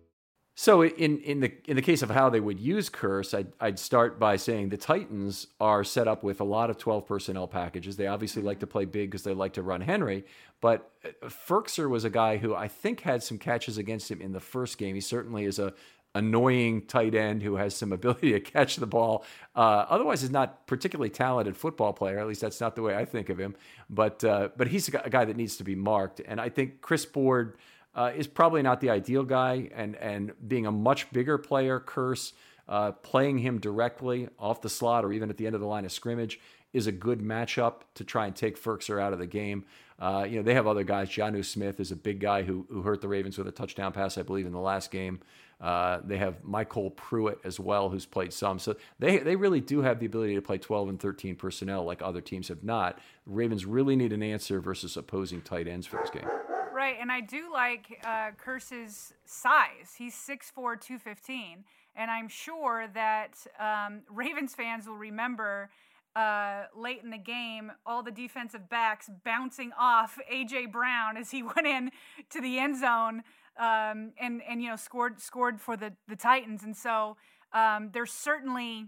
[0.55, 3.79] So in in the in the case of how they would use Kearse, I'd, I'd
[3.79, 7.95] start by saying the Titans are set up with a lot of 12 personnel packages.
[7.95, 10.25] They obviously like to play big because they like to run Henry,
[10.59, 14.33] but uh, Firkser was a guy who I think had some catches against him in
[14.33, 14.93] the first game.
[14.93, 15.73] He certainly is a
[16.13, 19.23] annoying tight end who has some ability to catch the ball.
[19.55, 22.19] Uh, otherwise, is not particularly talented football player.
[22.19, 23.55] At least that's not the way I think of him.
[23.89, 27.05] But uh, but he's a guy that needs to be marked, and I think Chris
[27.05, 27.57] Board
[27.95, 29.69] uh, is probably not the ideal guy.
[29.75, 32.33] And and being a much bigger player, Kearse
[32.67, 35.85] uh, playing him directly off the slot or even at the end of the line
[35.85, 36.39] of scrimmage
[36.73, 39.65] is a good matchup to try and take Firkser out of the game.
[39.99, 41.09] Uh, you know they have other guys.
[41.09, 44.17] Jonnu Smith is a big guy who who hurt the Ravens with a touchdown pass,
[44.17, 45.19] I believe, in the last game.
[45.59, 48.57] Uh, they have MyCole Pruitt as well, who's played some.
[48.57, 52.01] So they they really do have the ability to play 12 and 13 personnel like
[52.01, 52.97] other teams have not.
[53.27, 56.50] Ravens really need an answer versus opposing tight ends for this game.
[56.81, 59.93] Right, and I do like uh, Kearse's size.
[59.95, 61.63] He's 6'4", 215,
[61.95, 65.69] and I'm sure that um, Ravens fans will remember
[66.15, 71.43] uh, late in the game all the defensive backs bouncing off AJ Brown as he
[71.55, 71.91] went in
[72.31, 73.21] to the end zone
[73.59, 77.15] um, and and you know scored scored for the the Titans, and so
[77.53, 78.87] um, there's certainly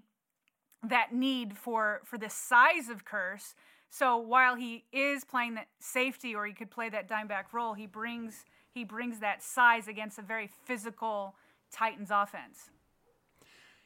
[0.82, 3.54] that need for for the size of Kearse
[3.94, 7.76] so while he is playing that safety or he could play that dime back role,
[7.76, 11.36] he brings he brings that size against a very physical
[11.72, 12.72] Titans offense.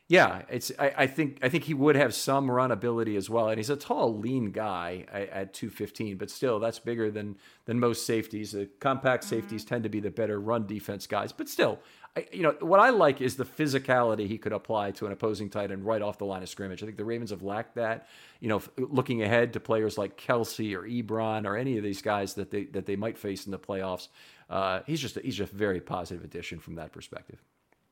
[0.07, 0.71] Yeah, it's.
[0.79, 1.39] I, I, think.
[1.43, 4.51] I think he would have some run ability as well, and he's a tall, lean
[4.51, 6.15] guy at, two fifteen.
[6.15, 8.53] But still, that's bigger than than most safeties.
[8.53, 9.35] The compact mm-hmm.
[9.35, 11.33] safeties tend to be the better run defense guys.
[11.33, 11.79] But still,
[12.17, 15.51] I, you know what I like is the physicality he could apply to an opposing
[15.51, 16.81] tight end right off the line of scrimmage.
[16.81, 18.07] I think the Ravens have lacked that.
[18.39, 22.33] You know, looking ahead to players like Kelce or Ebron or any of these guys
[22.33, 24.07] that they that they might face in the playoffs.
[24.49, 27.39] Uh, he's just a, he's just a very positive addition from that perspective.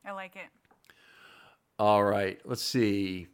[0.04, 0.48] I like it.
[1.78, 3.28] All right, let's see.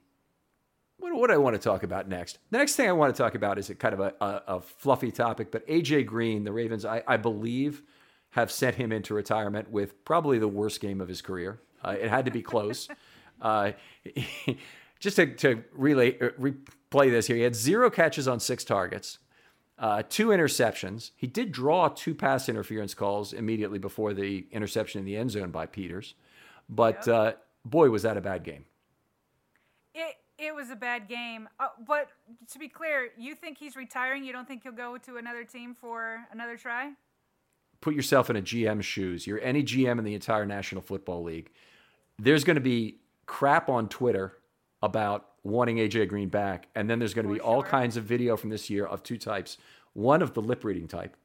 [0.98, 2.38] What, what I want to talk about next?
[2.50, 4.60] The next thing I want to talk about is a kind of a, a, a
[4.60, 7.82] fluffy topic, but AJ Green, the Ravens, I, I, believe,
[8.32, 11.60] have sent him into retirement with probably the worst game of his career.
[11.84, 12.88] Uh, it had to be close.
[13.42, 13.72] uh,
[15.00, 19.18] just to, to relay, uh, replay this here, he had zero catches on six targets,
[19.78, 21.10] uh, two interceptions.
[21.16, 25.50] He did draw two pass interference calls immediately before the interception in the end zone
[25.50, 26.14] by Peters,
[26.68, 27.08] but.
[27.08, 27.32] Uh,
[27.64, 28.64] boy, was that a bad game.
[29.94, 31.48] It it was a bad game.
[31.60, 32.08] Uh, but
[32.50, 34.24] to be clear, you think he's retiring?
[34.24, 36.92] You don't think he'll go to another team for another try?
[37.82, 39.26] Put yourself in a GM shoes.
[39.26, 41.50] You're any GM in the entire National Football League.
[42.18, 44.38] There's going to be crap on Twitter
[44.82, 47.46] about wanting AJ Green back, and then there's going to be sure.
[47.46, 49.58] all kinds of video from this year of two types.
[49.92, 51.16] One of the lip reading type,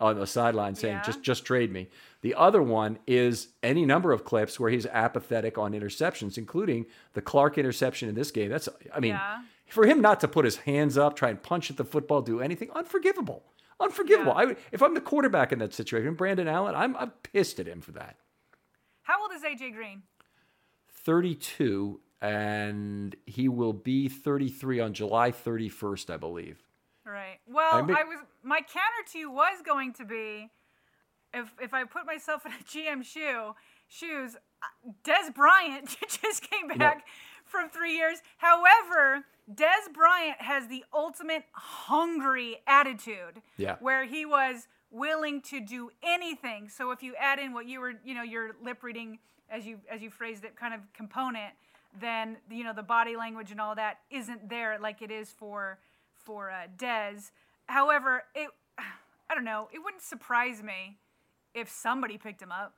[0.00, 1.02] on the sideline saying yeah.
[1.02, 1.88] just just trade me.
[2.20, 7.20] The other one is any number of clips where he's apathetic on interceptions, including the
[7.20, 8.48] Clark interception in this game.
[8.48, 9.42] That's I mean, yeah.
[9.68, 12.40] for him not to put his hands up, try and punch at the football, do
[12.40, 13.42] anything, unforgivable.
[13.80, 14.34] Unforgivable.
[14.36, 14.50] Yeah.
[14.50, 17.80] I if I'm the quarterback in that situation, Brandon Allen, I'm I'm pissed at him
[17.80, 18.16] for that.
[19.02, 20.02] How old is AJ Green?
[20.88, 26.58] 32 and he will be 33 on July 31st, I believe.
[27.04, 27.38] Right.
[27.46, 30.50] Well, I, I was my counter to you was going to be
[31.32, 33.54] if if I put myself in a GM shoe
[33.86, 37.02] shoes, uh, Dez Bryant just came back no.
[37.44, 38.18] from three years.
[38.36, 43.42] However, Dez Bryant has the ultimate hungry attitude.
[43.56, 43.76] Yeah.
[43.80, 46.68] Where he was willing to do anything.
[46.68, 49.18] So if you add in what you were, you know, your lip reading
[49.50, 51.54] as you as you phrased it kind of component,
[51.98, 55.78] then you know the body language and all that isn't there like it is for
[56.12, 57.30] for uh, Des.
[57.66, 58.50] However, it
[59.30, 60.98] I don't know, it wouldn't surprise me
[61.54, 62.74] if somebody picked him up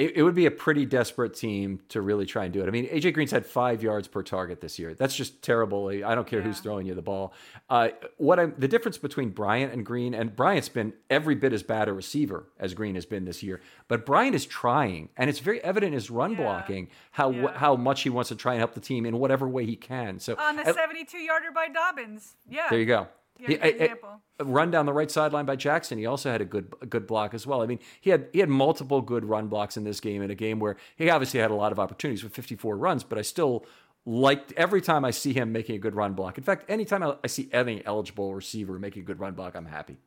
[0.00, 2.66] it, it, would be a pretty desperate team to really try and do it.
[2.66, 4.94] I mean, AJ Green's had five yards per target this year.
[4.94, 5.88] That's just terrible.
[5.88, 6.46] I don't care yeah.
[6.46, 7.34] who's throwing you the ball.
[7.68, 11.62] Uh, what I'm the difference between Bryant and Green, and Bryant's been every bit as
[11.62, 15.40] bad a receiver as Green has been this year, but Bryant is trying, and it's
[15.40, 16.36] very evident in his run yeah.
[16.38, 17.52] blocking how yeah.
[17.56, 20.18] how much he wants to try and help the team in whatever way he can.
[20.18, 23.06] So on the 72 yarder by Dobbins, yeah, there you go.
[23.46, 23.94] He, a,
[24.38, 25.98] a, run down the right sideline by Jackson.
[25.98, 27.62] He also had a good a good block as well.
[27.62, 30.34] I mean, he had he had multiple good run blocks in this game in a
[30.34, 33.64] game where he obviously had a lot of opportunities with 54 runs, but I still
[34.04, 36.38] liked every time I see him making a good run block.
[36.38, 39.66] In fact, anytime I, I see any eligible receiver making a good run block, I'm
[39.66, 39.98] happy.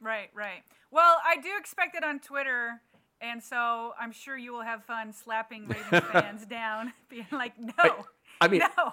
[0.00, 0.62] Right, right.
[0.90, 2.80] Well, I do expect it on Twitter.
[3.20, 7.72] And so I'm sure you will have fun slapping Ravens fans down, being like, no.
[7.78, 7.92] I,
[8.42, 8.92] I mean, no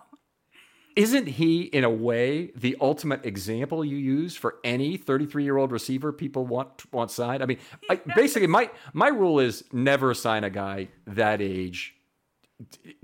[0.95, 5.71] isn't he in a way the ultimate example you use for any 33 year old
[5.71, 10.43] receiver people want want signed i mean I, basically my my rule is never sign
[10.43, 11.95] a guy that age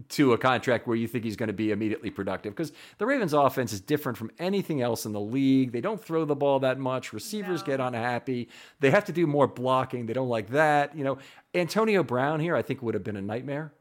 [0.10, 3.34] to a contract where you think he's going to be immediately productive because the Ravens
[3.34, 5.72] offense is different from anything else in the league.
[5.72, 7.14] They don't throw the ball that much.
[7.14, 7.66] Receivers no.
[7.66, 8.50] get unhappy.
[8.80, 10.06] They have to do more blocking.
[10.06, 10.96] They don't like that.
[10.96, 11.18] You know,
[11.54, 13.74] Antonio Brown here I think would have been a nightmare.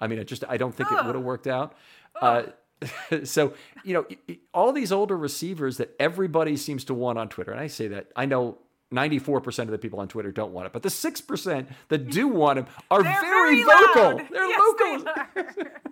[0.00, 0.98] I mean, it just I don't think oh.
[0.98, 1.74] it would have worked out.
[2.20, 2.26] Oh.
[2.26, 2.46] Uh,
[3.24, 3.54] so,
[3.84, 7.66] you know, all these older receivers that everybody seems to want on Twitter, and I
[7.66, 8.58] say that, I know
[8.92, 12.58] 94% of the people on Twitter don't want it, but the 6% that do want
[12.58, 14.02] him are very, very vocal.
[14.02, 14.28] Loud.
[14.30, 15.04] They're yes, vocal.
[15.04, 15.82] They are.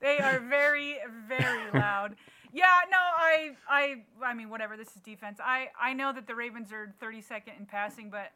[0.00, 0.96] they are very,
[1.28, 2.16] very loud.
[2.52, 4.76] Yeah, no, I, I, I mean, whatever.
[4.76, 5.40] This is defense.
[5.42, 8.30] I, I know that the Ravens are 32nd in passing, but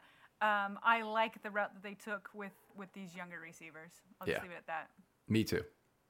[0.44, 3.90] um, I like the route that they took with with these younger receivers.
[4.20, 4.42] I'll just yeah.
[4.42, 4.88] leave it at that.
[5.28, 5.62] Me too.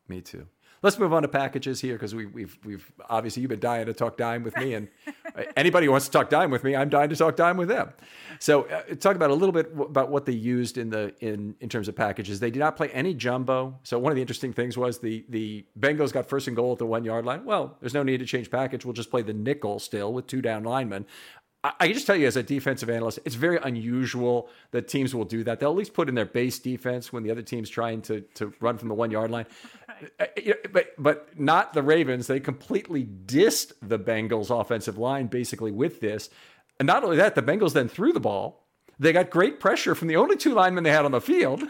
[0.08, 0.46] Me too.
[0.80, 3.92] Let's move on to packages here because we, we've we've obviously you've been dying to
[3.92, 4.88] talk dime with me, and
[5.56, 7.92] anybody who wants to talk dime with me, I'm dying to talk dime with them.
[8.38, 11.68] So, uh, talk about a little bit about what they used in the in in
[11.68, 12.38] terms of packages.
[12.38, 13.76] They did not play any jumbo.
[13.82, 16.78] So, one of the interesting things was the the Bengals got first and goal at
[16.78, 17.44] the one yard line.
[17.44, 18.84] Well, there's no need to change package.
[18.84, 21.06] We'll just play the nickel still with two down linemen.
[21.64, 25.24] I can just tell you as a defensive analyst, it's very unusual that teams will
[25.24, 25.58] do that.
[25.58, 28.52] They'll at least put in their base defense when the other team's trying to, to
[28.60, 29.46] run from the one yard line.
[30.18, 30.48] Right.
[30.48, 32.26] Uh, but but not the Ravens.
[32.26, 36.30] They completely dissed the Bengals offensive line basically with this.
[36.78, 38.64] And not only that, the Bengals then threw the ball.
[38.98, 41.64] They got great pressure from the only two linemen they had on the field.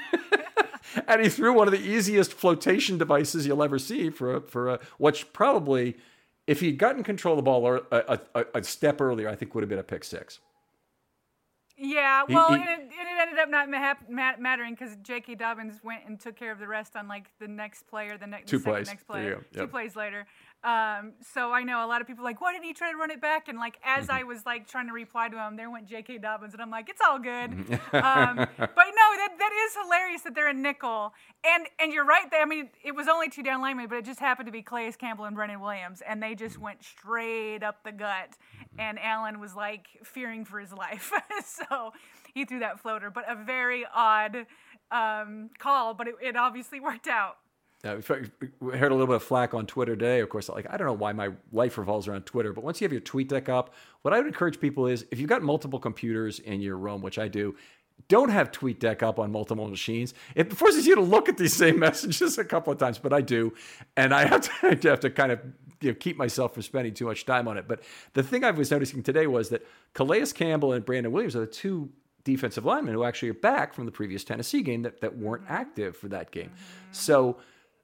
[1.09, 4.69] and he threw one of the easiest flotation devices you'll ever see for a, for
[4.69, 5.97] a, which probably–
[6.49, 9.55] if he'd gotten control of the ball or a, a, a step earlier, I think
[9.55, 10.41] would have been a pick six.
[11.81, 15.37] Yeah, well, he, he, and, it, it, ended up not ma- mattering because J.K.
[15.37, 18.27] Dobbins went and took care of the rest on like the next play or the
[18.27, 18.89] next two plays.
[18.89, 19.45] next play, yep.
[19.53, 20.27] two plays later.
[20.65, 23.13] Um, so I know a lot of people like, why didn't he try to run
[23.13, 23.47] it back?
[23.47, 26.19] And like as I was like trying to reply to him, there went J.K.
[26.19, 27.53] Dobbins, and I'm like, it's all good.
[27.53, 32.29] um, but no, that that is hilarious that they're a nickel, and and you're right.
[32.29, 32.43] There.
[32.43, 34.95] I mean, it was only two down linemen, but it just happened to be Calais
[34.99, 38.37] Campbell and Brandon Williams, and they just went straight up the gut,
[38.79, 41.13] and Allen was like fearing for his life,
[41.45, 41.93] so
[42.35, 43.11] he threw that floater.
[43.11, 44.47] But a very odd
[44.91, 47.37] um, call, but it, it obviously worked out.
[47.85, 47.97] Uh,
[48.59, 50.19] we heard a little bit of flack on Twitter today.
[50.21, 52.85] Of course, like I don't know why my life revolves around Twitter, but once you
[52.85, 53.73] have your TweetDeck up,
[54.03, 57.21] what I would encourage people is if you've got multiple computers in your room, which
[57.21, 57.55] I do,
[58.09, 60.13] don't have TweetDeck up on multiple machines.
[60.35, 63.21] It forces you to look at these same messages a couple of times, but I
[63.21, 63.55] do,
[63.97, 65.41] and I have to, I have to kind of
[65.81, 67.69] you know, keep myself from spending too much time on it.
[67.69, 67.83] But
[68.15, 69.65] the thing I was noticing today was that
[69.95, 71.91] Calais Campbell and Brandon Williams are the two
[72.25, 75.97] defensive linemen who actually are back from the previous Tennessee game that, that weren't active
[75.97, 76.51] for that game.
[76.91, 77.39] So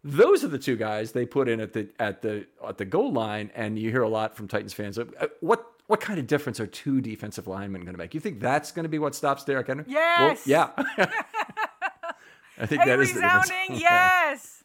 [0.04, 3.10] those are the two guys they put in at the at the at the goal
[3.12, 4.98] line, and you hear a lot from Titans fans.
[4.98, 5.04] Uh,
[5.40, 8.14] what what kind of difference are two defensive linemen going to make?
[8.14, 9.84] You think that's going to be what stops Derrick Henry?
[9.88, 10.46] Yes.
[10.46, 10.84] Well, yeah.
[12.58, 13.80] I think that is the difference.
[13.80, 14.64] yes.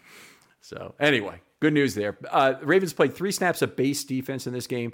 [0.60, 2.18] so anyway, good news there.
[2.30, 4.92] Uh, Ravens played three snaps of base defense in this game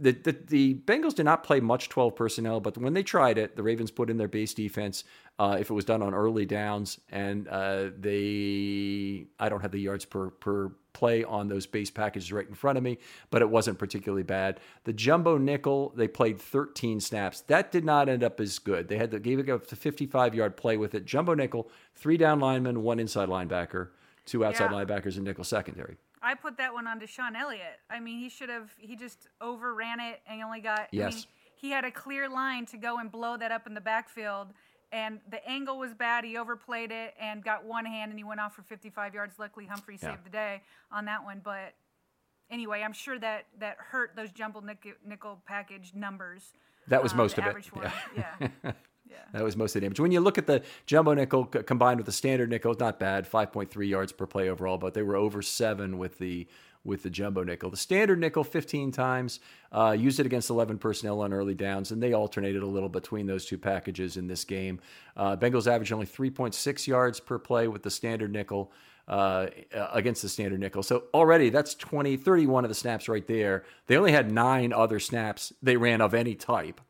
[0.00, 3.56] the, the, the Bengals did not play much 12 personnel, but when they tried it,
[3.56, 5.04] the Ravens put in their base defense
[5.38, 9.80] uh, if it was done on early downs, and uh, they I don't have the
[9.80, 12.98] yards per per play on those base packages right in front of me,
[13.30, 14.58] but it wasn't particularly bad.
[14.84, 17.40] The jumbo nickel they played 13 snaps.
[17.42, 18.88] That did not end up as good.
[18.88, 21.04] They had the, gave it up to 55 yard play with it.
[21.04, 23.88] Jumbo nickel, three down linemen, one inside linebacker
[24.28, 24.84] two outside Yeah.
[24.84, 25.96] linebackers and nickel secondary.
[26.22, 27.78] I put that one on DeShon Elliott.
[27.90, 28.70] I mean, he should have.
[28.78, 30.80] He just overran it and he only got.
[30.80, 31.26] I mean, Yes.
[31.56, 34.48] he had a clear line to go and blow that up in the backfield,
[34.92, 36.24] and the angle was bad.
[36.24, 39.38] He overplayed it and got one hand, and he went off for 55 yards.
[39.38, 40.12] Luckily, Humphrey Yeah.
[40.12, 41.40] saved the day on that one.
[41.44, 41.74] But
[42.50, 46.52] anyway, I'm sure that that hurt those jumbo nickel, nickel package numbers.
[46.88, 47.48] That was uh, most of it.
[47.48, 47.92] average One.
[49.10, 49.16] Yeah.
[49.32, 50.00] That was most of the damage.
[50.00, 53.26] When you look at the jumbo nickel combined with the standard nickel, it's not bad.
[53.26, 56.46] Five point three yards per play overall, but they were over seven with the
[56.84, 57.70] with the jumbo nickel.
[57.70, 59.40] The standard nickel, fifteen times,
[59.72, 63.26] uh, used it against eleven personnel on early downs, and they alternated a little between
[63.26, 64.80] those two packages in this game.
[65.16, 68.72] Uh, Bengals averaged only three point six yards per play with the standard nickel.
[69.06, 69.48] Uh,
[69.94, 70.82] against the standard nickel.
[70.82, 73.64] So already that's 20, 31 of the snaps right there.
[73.86, 76.82] They only had nine other snaps they ran of any type.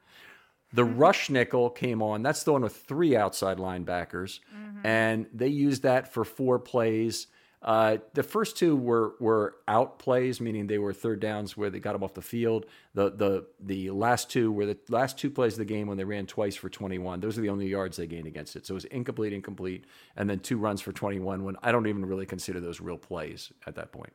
[0.73, 2.23] The rush nickel came on.
[2.23, 4.41] That's the one with three outside linebackers,
[4.85, 7.27] and they used that for four plays.
[7.61, 11.81] Uh, the first two were were out plays, meaning they were third downs where they
[11.81, 12.67] got them off the field.
[12.95, 16.05] The the the last two were the last two plays of the game when they
[16.05, 17.21] ran twice for 21.
[17.21, 18.67] Those are the only yards they gained against it.
[18.67, 21.43] So it was incomplete, incomplete, and then two runs for 21.
[21.45, 24.13] When I don't even really consider those real plays at that point.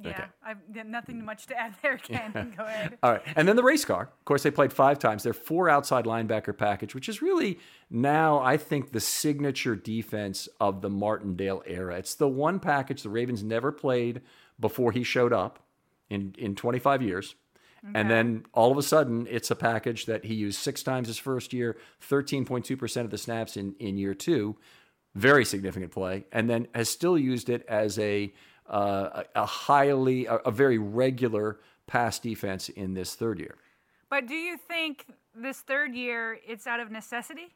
[0.00, 0.10] Yeah.
[0.10, 0.24] Okay.
[0.44, 2.54] I've got nothing much to add there, Ken.
[2.56, 2.98] Go ahead.
[3.02, 3.22] All right.
[3.36, 4.02] And then the race car.
[4.02, 5.22] Of course, they played five times.
[5.22, 7.58] They're four outside linebacker package, which is really
[7.90, 11.96] now, I think, the signature defense of the Martindale era.
[11.96, 14.22] It's the one package the Ravens never played
[14.58, 15.58] before he showed up
[16.08, 17.34] in, in 25 years.
[17.94, 21.18] And then all of a sudden, it's a package that he used six times his
[21.18, 21.76] first year,
[22.08, 24.56] 13.2% of the snaps in, in year two.
[25.16, 26.24] Very significant play.
[26.30, 28.32] And then has still used it as a,
[28.68, 33.56] uh, a a highly, a, a very regular pass defense in this third year.
[34.08, 37.54] But do you think this third year it's out of necessity?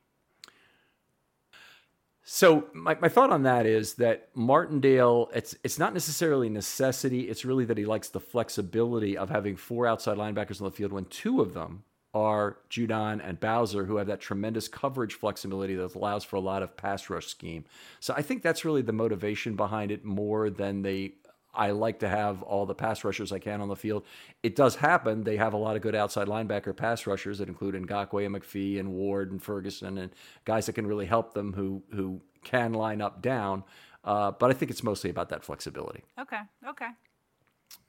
[2.29, 7.29] So my, my thought on that is that Martindale, it's it's not necessarily necessity.
[7.29, 10.93] It's really that he likes the flexibility of having four outside linebackers on the field
[10.93, 11.85] when two of them
[12.17, 16.63] are Judon and Bowser, who have that tremendous coverage flexibility that allows for a lot
[16.63, 17.67] of pass rush scheme.
[18.01, 21.13] So I think that's really the motivation behind it more than they.
[21.55, 24.05] I like to have all the pass rushers I can on the field.
[24.43, 25.25] It does happen.
[25.25, 28.81] They have a lot of good outside linebacker pass rushers that include Ngakoue and McPhee
[28.81, 30.11] and Ward and Ferguson and
[30.47, 33.63] guys that can really help them who who can line up down.
[34.05, 36.03] Uh, but I think it's mostly about that flexibility.
[36.19, 36.41] Okay.
[36.67, 36.89] Okay.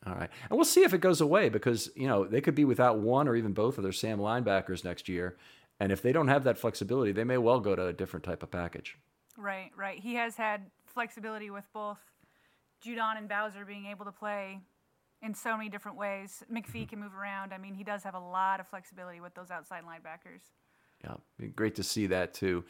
[0.07, 0.29] All right.
[0.49, 3.27] And we'll see if it goes away because, you know, they could be without one
[3.27, 5.37] or even both of their Sam linebackers next year.
[5.79, 8.41] And if they don't have that flexibility, they may well go to a different type
[8.41, 8.97] of package.
[9.37, 9.99] Right, right.
[9.99, 11.99] He has had flexibility with both
[12.83, 14.61] Judon and Bowser being able to play
[15.21, 16.43] in so many different ways.
[16.51, 16.83] McPhee mm-hmm.
[16.85, 17.53] can move around.
[17.53, 20.41] I mean, he does have a lot of flexibility with those outside linebackers.
[21.03, 22.63] Yeah, great to see that too.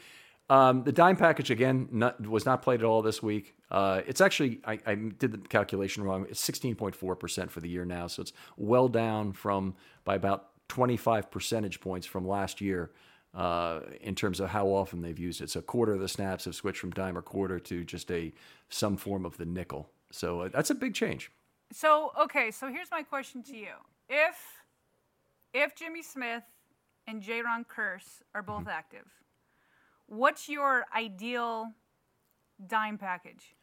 [0.49, 3.55] Um, the dime package again not, was not played at all this week.
[3.69, 6.25] Uh, it's actually I, I did the calculation wrong.
[6.29, 9.75] It's sixteen point four percent for the year now, so it's well down from
[10.05, 12.91] by about twenty five percentage points from last year
[13.33, 15.49] uh, in terms of how often they've used it.
[15.49, 18.31] So a quarter of the snaps have switched from dime or quarter to just a
[18.69, 19.89] some form of the nickel.
[20.11, 21.29] So uh, that's a big change.
[21.73, 23.73] So, okay, so here's my question to you.
[24.07, 24.37] If
[25.53, 26.43] if Jimmy Smith
[27.05, 28.69] and Jayron Kearse are both Mm-hmm.
[28.69, 29.07] active,
[30.07, 31.73] what's your ideal
[32.65, 33.55] dime package?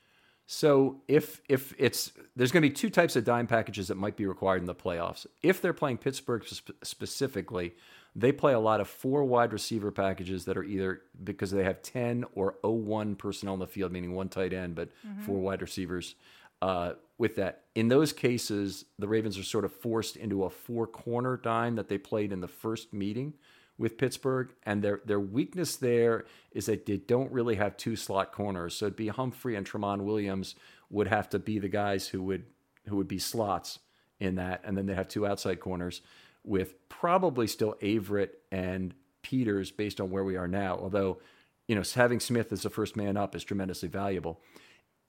[0.47, 4.17] So if if it's there's going to be two types of dime packages that might
[4.17, 5.27] be required in the playoffs.
[5.43, 7.75] If they're playing Pittsburgh sp- specifically,
[8.15, 11.81] they play a lot of four wide receiver packages that are either because they have
[11.83, 14.91] 10 or 01 personnel in the field, meaning one tight end, but
[15.21, 16.15] four wide receivers.
[16.61, 20.87] Uh, with that, in those cases, the Ravens are sort of forced into a four
[20.87, 23.35] corner dime that they played in the first meeting
[23.77, 28.33] with Pittsburgh, and their their weakness there is that they don't really have two slot
[28.33, 28.75] corners.
[28.75, 30.55] So it'd be Humphrey and Tramon Williams
[30.91, 32.45] would have to be the guys who would
[32.89, 33.81] who would be slots
[34.21, 36.01] in that, and then they have two outside corners
[36.45, 40.77] with probably still Averett and Peters based on where we are now.
[40.77, 41.19] Although,
[41.67, 44.41] you know, having Smith as the first man up is tremendously valuable.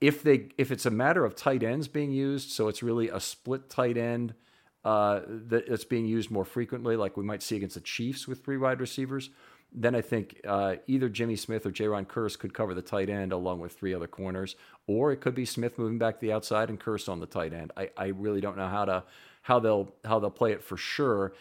[0.00, 3.20] If they if it's a matter of tight ends being used, so it's really a
[3.20, 4.34] split tight end
[4.86, 8.44] uh, that that's being used more frequently, like we might see against the Chiefs with
[8.44, 9.30] three wide receivers,
[9.72, 13.32] then I think uh, either Jimmy Smith or Jayron Kearse could cover the tight end
[13.32, 14.54] along with three other corners,
[14.86, 17.52] or it could be Smith moving back to the outside and Kearse on the tight
[17.52, 17.72] end.
[17.76, 19.02] I, I really don't know how to
[19.42, 21.32] how they'll how they'll play it for sure.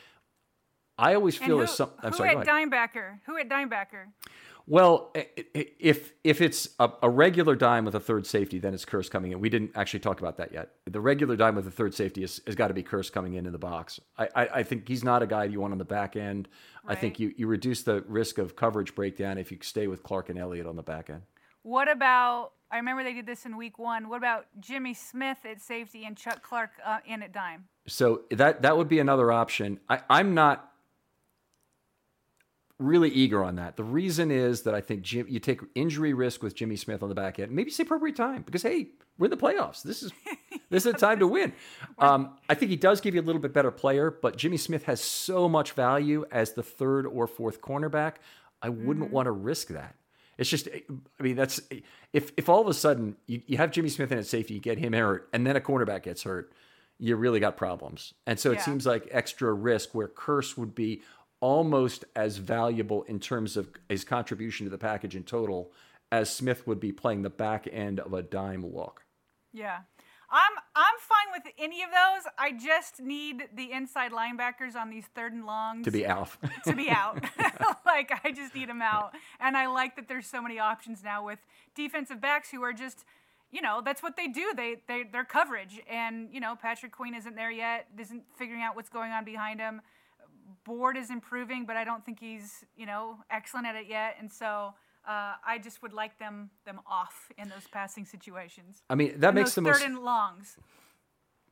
[0.97, 1.91] I always feel who, there's some.
[2.01, 2.33] I'm who sorry.
[2.33, 2.47] ahead.
[2.47, 3.19] dimebacker?
[3.27, 4.07] Who at dimebacker?
[4.67, 9.11] Well, if if it's a, a regular dime with a third safety, then it's Kearse
[9.11, 9.39] coming in.
[9.39, 10.69] We didn't actually talk about that yet.
[10.85, 13.45] The regular dime with a third safety has, has got to be Kearse coming in
[13.45, 13.99] in the box.
[14.17, 16.47] I, I, I think he's not a guy you want on the back end.
[16.87, 20.29] I think you, you reduce the risk of coverage breakdown if you stay with Clark
[20.29, 21.23] and Elliott on the back end.
[21.63, 22.51] What about?
[22.71, 24.09] I remember they did this in week one.
[24.09, 27.65] What about Jimmy Smith at safety and Chuck Clark uh, in at dime?
[27.87, 29.79] So that that would be another option.
[29.89, 30.71] I, I'm not
[32.79, 33.77] really eager on that.
[33.77, 37.09] The reason is that I think Jim, you take injury risk with Jimmy Smith on
[37.09, 37.51] the back end.
[37.51, 39.81] Maybe it's the appropriate time because hey, we're in the playoffs.
[39.81, 40.11] This is
[40.69, 41.53] this is a time to win.
[41.97, 44.83] Um, I think he does give you a little bit better player, but Jimmy Smith
[44.83, 48.15] has so much value as the third or fourth cornerback.
[48.61, 49.13] I wouldn't mm-hmm.
[49.13, 49.95] want to risk that.
[50.37, 50.81] It's just, eh,
[51.17, 51.79] I mean, that's eh,
[52.11, 54.59] if if all of a sudden you, you have Jimmy Smith in at safety, you
[54.59, 56.51] get him hurt, and then a cornerback gets hurt,
[56.99, 58.13] you really got problems.
[58.27, 61.01] And so it seems like extra risk where Kearse would be
[61.45, 65.71] almost as valuable in terms of his contribution to the package in total
[66.11, 69.05] as Smith would be playing the back end of a dime look.
[69.53, 69.81] Yeah.
[70.31, 72.23] I'm I'm fine with any of those.
[72.39, 76.31] I just need the inside linebackers on these third and longs To be out.
[76.65, 77.23] to be out.
[77.85, 79.13] like I just need them out.
[79.39, 81.37] And I like that there's so many options now with
[81.75, 83.05] defensive backs who are just
[83.51, 84.51] you know, that's what they do.
[84.57, 88.75] They they they're coverage and you know, Patrick Queen isn't there yet, isn't figuring out
[88.75, 89.81] what's going on behind him.
[90.63, 94.15] Board is improving, but I don't think he's, you know, excellent at it yet.
[94.19, 94.73] And so
[95.07, 98.83] uh, I just would like them them off in those passing situations.
[98.89, 100.57] I mean, that And makes the most third and longs.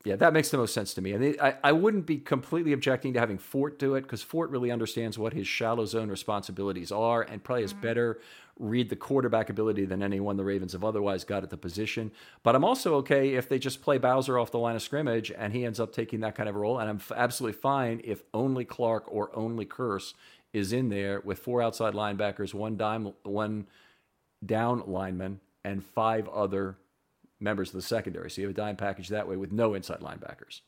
[0.06, 1.14] Yeah, that makes the most sense to me.
[1.14, 4.70] And I, I wouldn't be completely objecting to having Fort do it because Fort really
[4.70, 8.20] understands what his shallow zone responsibilities are and probably has better
[8.60, 12.12] read the quarterback ability than anyone the Ravens have otherwise got at the position.
[12.44, 15.54] But I'm also okay if they just play Bowser off the line of scrimmage and
[15.54, 16.78] he ends up taking that kind of role.
[16.80, 20.14] And I'm f- absolutely fine if only Clark or only Kearse
[20.54, 23.66] is in there with four outside linebackers, one dime, one
[24.46, 26.78] down lineman, and five other
[27.40, 28.30] members of the secondary.
[28.30, 30.62] So you have a dime package that way with no inside linebackers.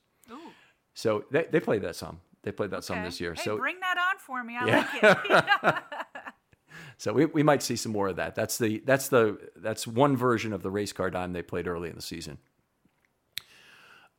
[0.96, 2.22] So they, they played that some.
[2.42, 3.34] They played that some this year.
[3.34, 4.56] Hey, so bring that on for me.
[4.58, 4.88] I Yeah.
[5.04, 5.26] like
[5.74, 5.84] it.
[6.98, 8.36] so we, we might see some more of that.
[8.36, 11.90] That's the that's the that's one version of the race car dime they played early
[11.90, 12.38] in the season.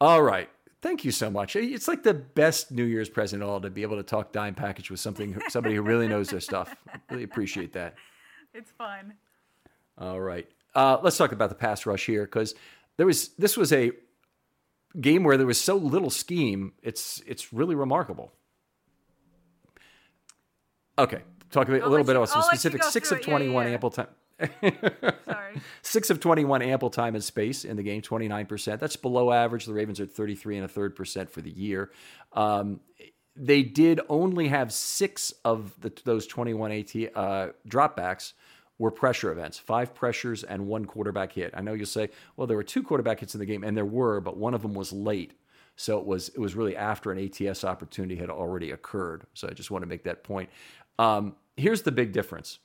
[0.00, 0.48] All right.
[0.82, 1.56] Thank you so much.
[1.56, 4.54] It's like the best New Year's present at all to be able to talk dime
[4.54, 6.74] package with something somebody who really knows their stuff.
[7.10, 7.94] Really appreciate that.
[8.52, 9.14] it's fun.
[9.98, 10.46] All right.
[10.74, 12.54] Uh, let's talk about the pass rush here because
[12.98, 13.92] there was this was a
[15.00, 16.74] game where there was so little scheme.
[16.82, 18.32] It's it's really remarkable.
[20.98, 21.22] Okay,
[21.64, 22.92] talk a, I'll little bit you- about some I'll specifics.
[22.92, 23.20] Six of it.
[23.20, 23.72] Yeah, yeah, twenty-one yeah.
[23.72, 24.08] ample time.
[25.24, 25.60] Sorry.
[25.82, 28.78] Six of 21 ample time and space in the game, 29%.
[28.78, 29.64] That's below average.
[29.64, 31.90] The Ravens are at 33 and a third percent for the year.
[32.34, 32.80] Um,
[33.34, 38.32] they did only have six of the, those 21 AT uh, dropbacks
[38.78, 41.52] were pressure events, five pressures and one quarterback hit.
[41.56, 43.86] I know you'll say, well, there were two quarterback hits in the game, and there
[43.86, 45.32] were, but one of them was late.
[45.76, 49.24] So it was it was really after an ATS opportunity had already occurred.
[49.34, 50.48] So I just want to make that point.
[50.98, 52.58] Um, here's the big difference.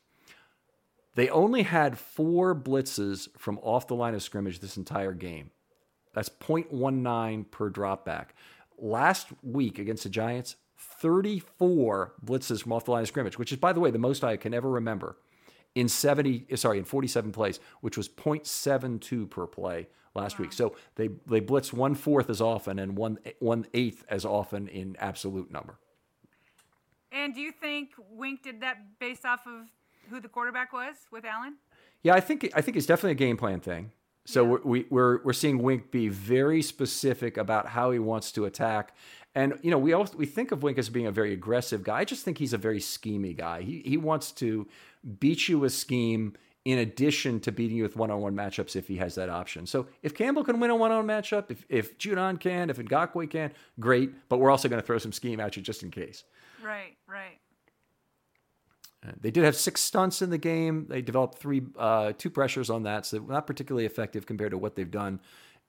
[1.16, 5.52] They only had four blitzes from off the line of scrimmage this entire game.
[6.14, 8.28] That's 0.19 per dropback.
[8.78, 13.58] Last week against the Giants, 34 blitzes from off the line of scrimmage, which is,
[13.58, 15.18] by the way, the most I can ever remember
[15.76, 20.54] in 70, sorry, in 47 plays, which was 0.72 per play last week.
[20.54, 24.96] So they, they blitzed one fourth as often and one, one eighth as often in
[25.00, 25.78] absolute number.
[27.12, 29.68] And do you think Wink did that based off of
[30.10, 31.56] who the quarterback was with Allen?
[32.04, 33.92] Yeah, I think I think it's definitely a game plan thing.
[34.26, 38.46] So we're, we, we're we're seeing Wink be very specific about how he wants to
[38.46, 38.96] attack,
[39.36, 42.00] and you know we all we think of Wink as being a very aggressive guy.
[42.00, 43.62] I just think he's a very schemy guy.
[43.62, 44.68] He he wants to
[45.20, 46.34] beat you with a scheme
[46.64, 49.66] in addition to beating you with one-on-one matchups if he has that option.
[49.66, 53.52] So if Campbell can win a one-on-one matchup, if if Judon can, if Ngakoue can,
[53.80, 54.12] great.
[54.30, 56.24] But we're also going to throw some scheme at you just in case.
[56.64, 57.40] Right, right.
[59.04, 60.86] Uh, They did have six stunts in the game.
[60.88, 64.76] They developed three, uh, two pressures on that, so not particularly effective compared to what
[64.76, 65.20] they've done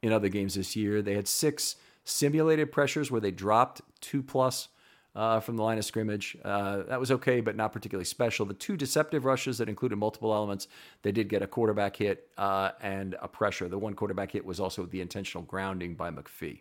[0.03, 1.01] in other games this year.
[1.01, 4.69] They had six simulated pressures where they dropped two plus
[5.15, 6.37] uh, from the line of scrimmage.
[6.45, 8.47] Uh, that was okay, but not particularly special.
[8.47, 10.69] The two deceptive rushes that included multiple elements,
[11.03, 13.69] they did get a quarterback hit uh, and a pressure.
[13.69, 16.61] The one quarterback hit was also the intentional grounding by McPhee.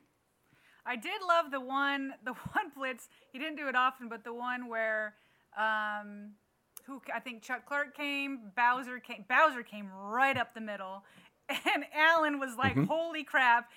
[0.85, 3.09] I did love the one, the one blitz.
[3.31, 5.15] He didn't do it often, but the one where,
[5.57, 6.31] um,
[6.85, 11.03] who I think Chuck Clark came, Bowser came, Bowser came right up the middle,
[11.49, 13.69] and Allen was like, "Holy crap!"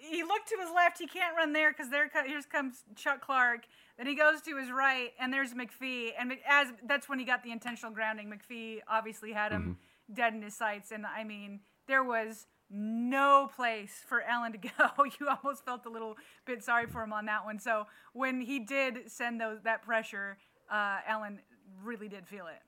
[0.00, 0.98] He looked to his left.
[0.98, 3.66] He can't run there because there co- here's comes Chuck Clark.
[3.98, 6.10] Then he goes to his right, and there's McPhee.
[6.18, 8.32] And as that's when he got the intentional grounding.
[8.32, 9.78] McPhee obviously had him
[10.12, 15.04] dead in his sights, and I mean there was no place for Allen to go.
[15.20, 17.58] you almost felt a little bit sorry for him on that one.
[17.58, 20.38] So when he did send those that pressure,
[20.70, 21.40] uh, Allen
[21.82, 22.62] really did feel it.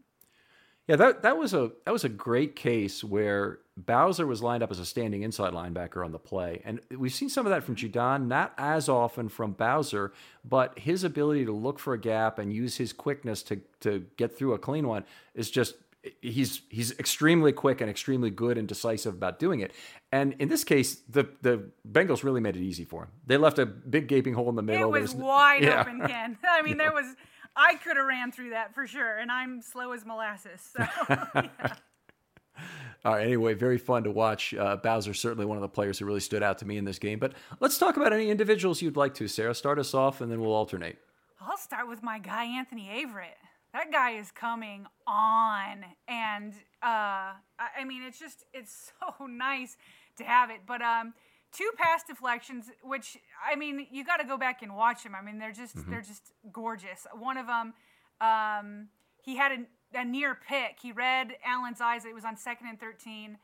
[0.88, 4.70] Yeah, that that was a that was a great case where Bowser was lined up
[4.70, 7.76] as a standing inside linebacker on the play, and we've seen some of that from
[7.76, 7.98] mm-hmm.
[7.98, 10.12] Judon, not as often from Bowser,
[10.44, 14.36] but his ability to look for a gap and use his quickness to to get
[14.36, 15.04] through a clean one
[15.34, 15.74] is just
[16.20, 19.72] he's he's extremely quick and extremely good and decisive about doing it.
[20.10, 23.10] And in this case, the the Bengals really made it easy for him.
[23.26, 24.94] They left a big gaping hole in the middle.
[24.94, 25.80] It was, was wide yeah.
[25.80, 26.38] open, Ken.
[26.48, 27.06] I mean, there was
[27.56, 30.70] I could have ran through that for sure, and I'm slow as molasses.
[30.76, 31.74] So, yeah.
[33.04, 33.26] All right.
[33.26, 34.54] Anyway, very fun to watch.
[34.54, 36.98] Uh, Bowser certainly one of the players who really stood out to me in this
[36.98, 37.18] game.
[37.18, 39.26] But let's talk about any individuals you'd like to.
[39.26, 40.98] Sarah, start us off, and then we'll alternate.
[41.40, 43.34] I'll start with my guy Anthony Averett.
[43.72, 49.76] That guy is coming on, and uh, I mean, it's just it's so nice
[50.18, 50.60] to have it.
[50.66, 51.14] But um,
[51.52, 55.14] two pass deflections, which I mean, you got to go back and watch them.
[55.14, 55.90] I mean, they're just mm-hmm.
[55.90, 57.06] they're just gorgeous.
[57.18, 57.74] One of them,
[58.20, 58.88] um,
[59.22, 60.78] he had a, a, near pick.
[60.80, 62.04] He read Allen's eyes.
[62.04, 63.38] It was on second and thirteen,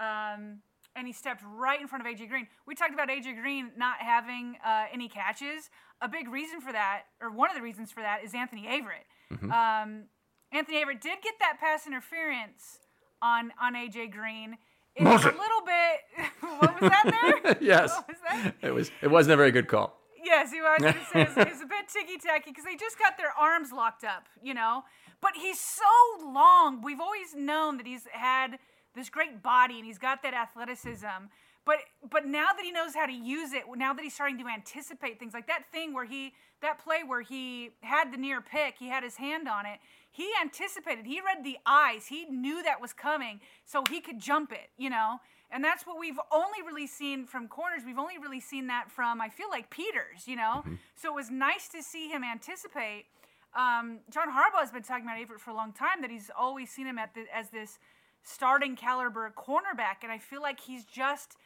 [0.00, 0.58] um,
[0.96, 2.48] and he stepped right in front of AJ Green.
[2.66, 5.70] We talked about AJ Green not having uh, any catches.
[6.00, 9.06] A big reason for that, or one of the reasons for that, is Anthony Averett.
[9.32, 9.50] Mm-hmm.
[9.52, 10.04] Um,
[10.50, 12.78] Anthony Averett did get that pass interference
[13.22, 14.56] on on AJ Green
[14.96, 16.30] it's was a little bit.
[16.58, 17.56] what was that there?
[17.60, 17.92] yes.
[18.08, 18.54] Was that?
[18.62, 18.90] It was.
[19.00, 19.98] It wasn't a very good call.
[20.24, 20.80] Yes, he was.
[20.82, 24.54] It's, it's a bit ticky tacky because they just got their arms locked up, you
[24.54, 24.84] know.
[25.20, 26.82] But he's so long.
[26.82, 28.58] We've always known that he's had
[28.94, 31.28] this great body and he's got that athleticism.
[31.64, 31.78] But
[32.08, 35.18] but now that he knows how to use it, now that he's starting to anticipate
[35.18, 38.88] things like that thing where he that play where he had the near pick, he
[38.88, 39.78] had his hand on it
[40.12, 44.52] he anticipated, he read the eyes, he knew that was coming, so he could jump
[44.52, 45.20] it, you know?
[45.50, 47.82] And that's what we've only really seen from corners.
[47.84, 50.60] We've only really seen that from, I feel like, Peters, you know?
[50.60, 50.74] Mm-hmm.
[50.94, 53.06] So it was nice to see him anticipate.
[53.54, 56.70] Um, John Harbaugh has been talking about Averett for a long time, that he's always
[56.70, 57.78] seen him at the, as this
[58.22, 60.02] starting caliber cornerback.
[60.02, 61.36] And I feel like he's just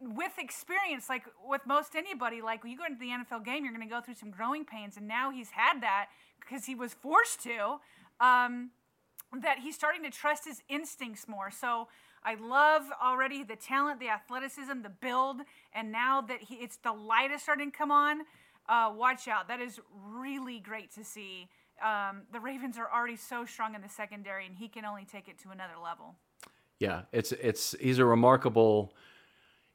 [0.00, 3.74] with experience, like with most anybody, like when you go into the NFL game, you're
[3.74, 6.08] going to go through some growing pains, and now he's had that
[6.40, 7.76] because he was forced to
[8.20, 8.70] um,
[9.42, 11.50] that he's starting to trust his instincts more.
[11.50, 11.88] So
[12.24, 15.40] I love already the talent, the athleticism, the build,
[15.72, 18.22] and now that he, it's the light is starting to come on.
[18.68, 19.48] Uh, watch out.
[19.48, 21.48] That is really great to see.
[21.84, 25.28] Um, the Ravens are already so strong in the secondary, and he can only take
[25.28, 26.14] it to another level.
[26.78, 28.94] Yeah, it's it's he's a remarkable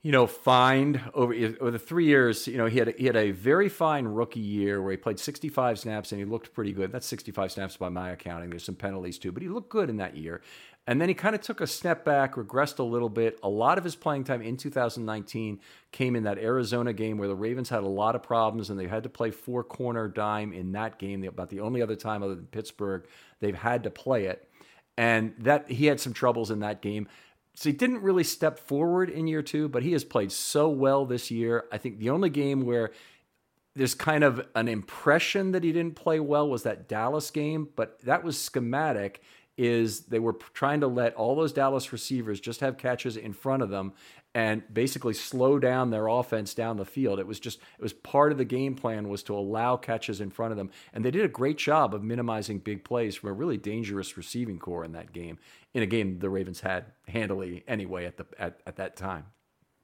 [0.02, 3.32] you know, find over, over the three years, you know, he had he had a
[3.32, 6.92] very fine rookie year where he played 65 snaps and he looked pretty good.
[6.92, 8.50] That's 65 snaps by my accounting.
[8.50, 10.42] There's some penalties too, but he looked good in that year.
[10.88, 13.40] And then he kind of took a step back, regressed a little bit.
[13.44, 15.60] A lot of his playing time in 2019
[15.92, 18.88] came in that Arizona game where the Ravens had a lot of problems and they
[18.88, 21.24] had to play four corner dime in that game.
[21.26, 23.06] About the only other time other than Pittsburgh
[23.40, 24.50] they've had to play it.
[24.98, 27.08] And that he had some troubles in that game.
[27.60, 31.06] So he didn't really step forward in year two, but he has played so well
[31.06, 31.66] this year.
[31.74, 32.92] I think the only game where
[33.76, 38.00] there's kind of an impression that he didn't play well was that Dallas game, but
[38.04, 39.22] that was schematic.
[39.58, 43.62] Is they were trying to let all those Dallas receivers just have catches in front
[43.62, 43.92] of them
[44.36, 47.20] and basically slow down their offense down the field.
[47.20, 50.30] It was just it was part of the game plan was to allow catches in
[50.30, 53.34] front of them, and they did a great job of minimizing big plays from a
[53.34, 55.40] really dangerous receiving corps in that game.
[55.74, 59.26] In a game the Ravens had handily anyway at the at, at that time.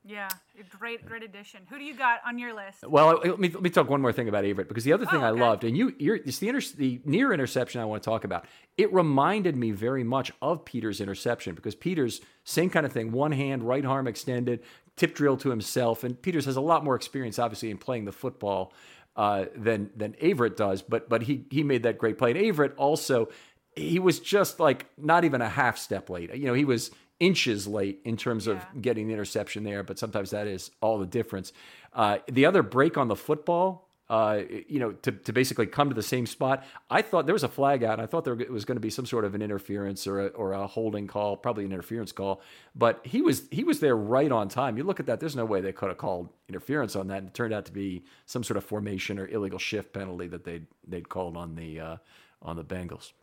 [0.07, 0.29] Yeah,
[0.69, 1.61] great, great addition.
[1.67, 2.87] Who do you got on your list?
[2.87, 5.23] Well, let me, let me talk one more thing about Averett because the other thing
[5.23, 5.41] oh, okay.
[5.41, 8.23] I loved, and you, you're, it's the, inter, the near interception I want to talk
[8.23, 8.45] about.
[8.77, 13.31] It reminded me very much of Peters' interception because Peters, same kind of thing, one
[13.31, 14.61] hand, right arm extended,
[14.95, 18.11] tip drill to himself, and Peters has a lot more experience, obviously, in playing the
[18.11, 18.73] football
[19.15, 20.81] uh, than than Averett does.
[20.81, 22.31] But but he he made that great play.
[22.31, 23.29] And Averett also,
[23.75, 26.33] he was just like not even a half step late.
[26.35, 28.53] You know, he was inches late in terms yeah.
[28.53, 31.53] of getting the interception there, but sometimes that is all the difference.
[31.93, 35.95] Uh, the other break on the football, uh, you know, to, to basically come to
[35.95, 37.99] the same spot, I thought there was a flag out.
[37.99, 40.53] I thought there was going to be some sort of an interference or a, or
[40.53, 42.41] a holding call, probably an interference call,
[42.75, 44.77] but he was he was there right on time.
[44.77, 47.19] You look at that, there's no way they could have called interference on that.
[47.19, 50.43] And it turned out to be some sort of formation or illegal shift penalty that
[50.43, 51.97] they'd they'd called on the uh,
[52.43, 53.13] on the Bengals.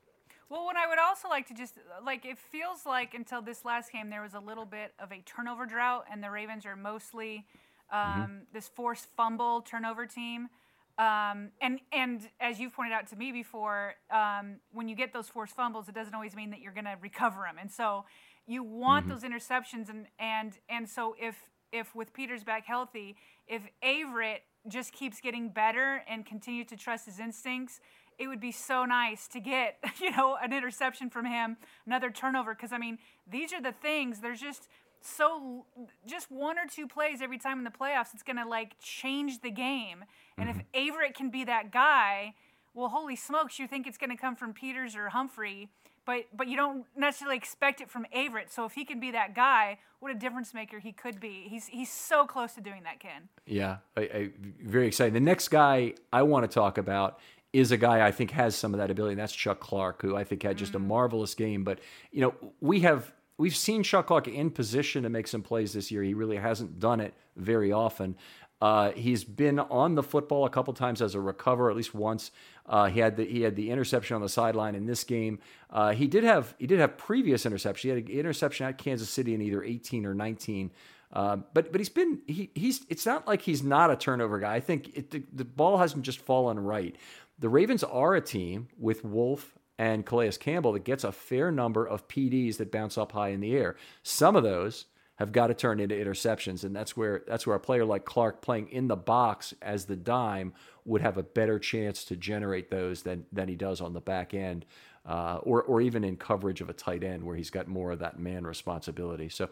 [0.53, 3.90] Well, what I would also like to just like it feels like until this last
[3.90, 7.46] game there was a little bit of a turnover drought, and the Ravens are mostly
[7.90, 8.34] um, mm-hmm.
[8.53, 10.50] this forced fumble turnover team.
[10.98, 15.26] Um, and and as you've pointed out to me before, um, when you get those
[15.26, 17.57] forced fumbles, it doesn't always mean that you're going to recover them.
[17.59, 18.05] And so
[18.46, 19.14] you want mm-hmm.
[19.14, 24.92] those interceptions, and and and so if if with Peters back healthy, if Averett just
[24.92, 27.80] keeps getting better and continues to trust his instincts,
[28.23, 31.57] it would be so nice to get, you know, an interception from him,
[31.87, 32.55] another turnover.
[32.55, 32.99] Because, I mean,
[33.31, 34.68] these are the things, there's just
[35.01, 35.66] so,
[36.07, 39.41] just one or two plays every time in the playoffs, it's going to like change
[39.41, 40.05] the game.
[40.39, 40.61] And mm-hmm.
[40.73, 42.35] if Averett can be that guy,
[42.75, 45.68] well, holy smokes, you think it's going to come from Peters or Humphrey
[46.05, 48.51] but but you don't necessarily expect it from Averett.
[48.51, 51.47] So if he can be that guy, what a difference maker he could be.
[51.49, 53.29] He's he's so close to doing that, Ken.
[53.47, 54.31] Yeah, I, I,
[54.62, 55.14] very exciting.
[55.14, 57.18] The next guy I want to talk about
[57.53, 60.16] is a guy I think has some of that ability, and that's Chuck Clark, who
[60.16, 60.76] I think had just mm.
[60.76, 61.64] a marvelous game.
[61.64, 61.80] But
[62.11, 65.90] you know, we have we've seen Chuck Clark in position to make some plays this
[65.90, 66.03] year.
[66.03, 68.16] He really hasn't done it very often.
[68.62, 72.30] Uh, he's been on the football a couple times as a recover, at least once.
[72.64, 75.40] Uh, he had the he had the interception on the sideline in this game.
[75.68, 77.90] Uh, he did have he did have previous interception.
[77.90, 80.70] He had an interception at Kansas City in either 18 or 19.
[81.12, 84.55] Uh, but but he's been he he's it's not like he's not a turnover guy.
[84.55, 86.94] I think it, the, the ball hasn't just fallen right.
[87.43, 91.84] The Ravens are a team with Wolfe and Calais Campbell that gets a fair number
[91.84, 93.74] of PDs that bounce up high in the air.
[94.05, 94.86] Some of those
[95.16, 98.43] have got to turn into interceptions, and that's where that's where a player like Clark
[98.43, 100.53] playing in the box as the dime
[100.84, 104.34] would have a better chance to generate those than than he does on the back
[104.34, 104.64] end,
[105.05, 107.99] uh, or or even in coverage of a tight end where he's got more of
[107.99, 109.28] that man responsibility.
[109.28, 109.49] So,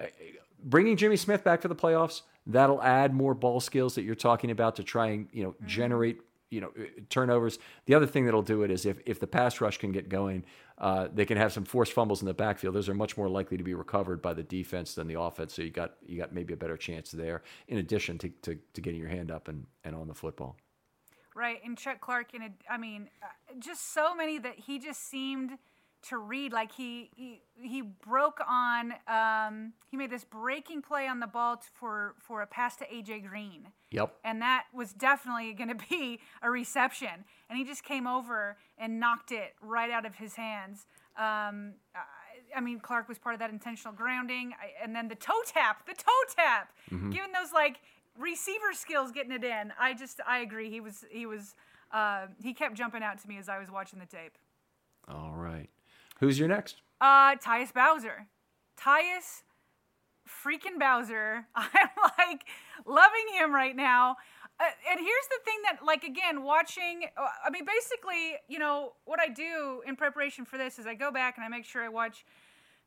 [0.00, 0.06] uh,
[0.62, 4.50] bringing Jimmy Smith back for the playoffs that'll add more ball skills that you're talking
[4.50, 5.66] about to try and you know mm-hmm.
[5.66, 6.20] generate
[6.54, 6.72] you know
[7.10, 7.58] turnovers.
[7.86, 10.44] The other thing that'll do it is if if the pass rush can get going,
[10.78, 12.74] uh, they can have some forced fumbles in the backfield.
[12.74, 15.54] Those are much more likely to be recovered by the defense than the offense.
[15.54, 17.42] So you got you got maybe a better chance there.
[17.68, 20.56] In addition to to, to getting your hand up and, and on the football.
[21.36, 23.26] Right, and Chuck Clark, and I mean, uh,
[23.58, 25.58] just so many that he just seemed
[26.04, 26.52] to read.
[26.52, 28.94] Like he he, he broke on.
[29.08, 33.28] Um, he made this breaking play on the ball for for a pass to AJ
[33.28, 33.68] Green.
[33.90, 34.14] Yep.
[34.24, 39.00] And that was definitely going to be a reception, and he just came over and
[39.00, 40.86] knocked it right out of his hands.
[41.16, 41.74] Um,
[42.54, 44.52] I mean, Clark was part of that intentional grounding,
[44.82, 47.10] and then the toe tap, the toe tap, mm-hmm.
[47.10, 47.80] given those like
[48.18, 49.72] receiver skills, getting it in.
[49.78, 50.70] I just, I agree.
[50.70, 51.54] He was, he was,
[51.92, 54.36] uh, he kept jumping out to me as I was watching the tape.
[55.08, 55.68] All right.
[56.20, 56.82] Who's your next?
[57.00, 58.26] Uh, Tyus Bowser.
[58.80, 59.42] Tyus
[60.28, 61.46] freaking Bowser.
[61.54, 61.88] I'm
[62.18, 62.44] like
[62.86, 64.16] loving him right now.
[64.60, 68.92] Uh, and here's the thing that, like, again, watching, uh, I mean, basically, you know,
[69.04, 71.82] what I do in preparation for this is I go back and I make sure
[71.82, 72.24] I watch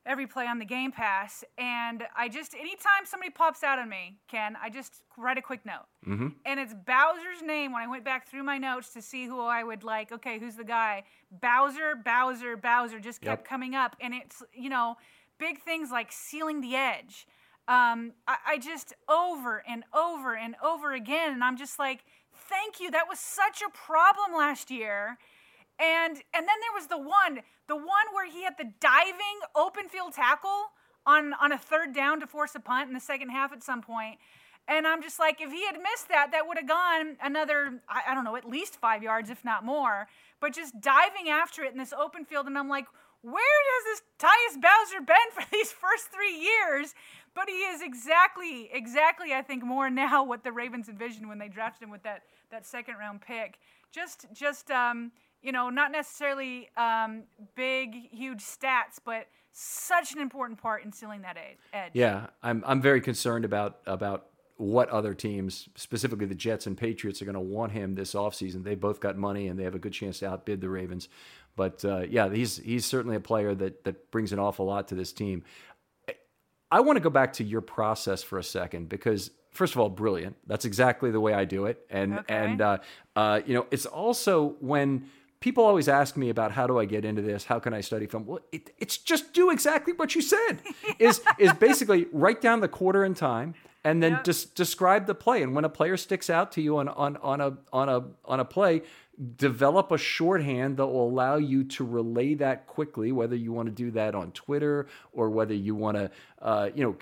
[0.08, 1.44] every play on the Game Pass.
[1.58, 5.66] And I just, anytime somebody pops out on me, Ken, I just write a quick
[5.66, 5.86] note.
[6.08, 6.30] Mm-hmm.
[6.46, 9.64] And it's Bowser's name when I went back through my notes to see who I
[9.64, 11.04] would like, okay, who's the guy?
[11.30, 13.48] Bowser, Bowser, Bowser just kept yep.
[13.48, 13.96] coming up.
[14.00, 14.96] And it's, you know,
[15.38, 17.28] big things like sealing the edge.
[17.68, 21.34] Um, I, I just over and over and over again.
[21.34, 22.90] And I'm just like, thank you.
[22.92, 25.18] That was such a problem last year.
[25.80, 29.90] And and then there was the one, the one where he had the diving open
[29.90, 30.72] field tackle
[31.06, 33.82] on on a third down to force a punt in the second half at some
[33.82, 34.18] point.
[34.68, 38.12] And I'm just like, if he had missed that, that would have gone another, I,
[38.12, 40.08] I, don't know, at least five yards, if not more.
[40.42, 42.86] But just diving after it in this open field, and I'm like,
[43.22, 46.94] where has this Tyus Bowser been for these first three years?
[47.34, 51.48] But he is exactly, exactly, I think, more now what the Ravens envisioned when they
[51.48, 53.60] drafted him with that that second round pick.
[53.92, 55.12] Just, just, um,
[55.42, 57.24] you know, not necessarily um,
[57.56, 61.38] big, huge stats, but such an important part in sealing that
[61.74, 61.92] edge.
[61.94, 64.28] Yeah, I'm I'm very concerned about about
[64.58, 68.64] what other teams, specifically the Jets and Patriots, are going to want him this offseason.
[68.64, 71.10] They both got money and they have a good chance to outbid the Ravens.
[71.56, 74.96] But uh, yeah, he's he's certainly a player that that brings an awful lot to
[74.96, 75.44] this team.
[76.70, 79.90] I want to go back to your process for a second because first of all,
[79.90, 80.36] brilliant.
[80.46, 82.36] That's exactly the way I do it, and okay.
[82.36, 82.78] and uh,
[83.16, 85.08] uh, you know, it's also when
[85.40, 87.46] people always ask me about how do I get into this?
[87.46, 88.26] How can I study film?
[88.26, 90.60] Well, it, it's just do exactly what you said.
[91.00, 94.24] is is basically write down the quarter in time and then yep.
[94.24, 95.42] just describe the play.
[95.42, 98.40] And when a player sticks out to you on on on a on a on
[98.40, 98.82] a play,
[99.36, 103.12] develop a shorthand that will allow you to relay that quickly.
[103.12, 106.12] Whether you want to do that on Twitter or whether you want to,
[106.42, 106.96] uh, you know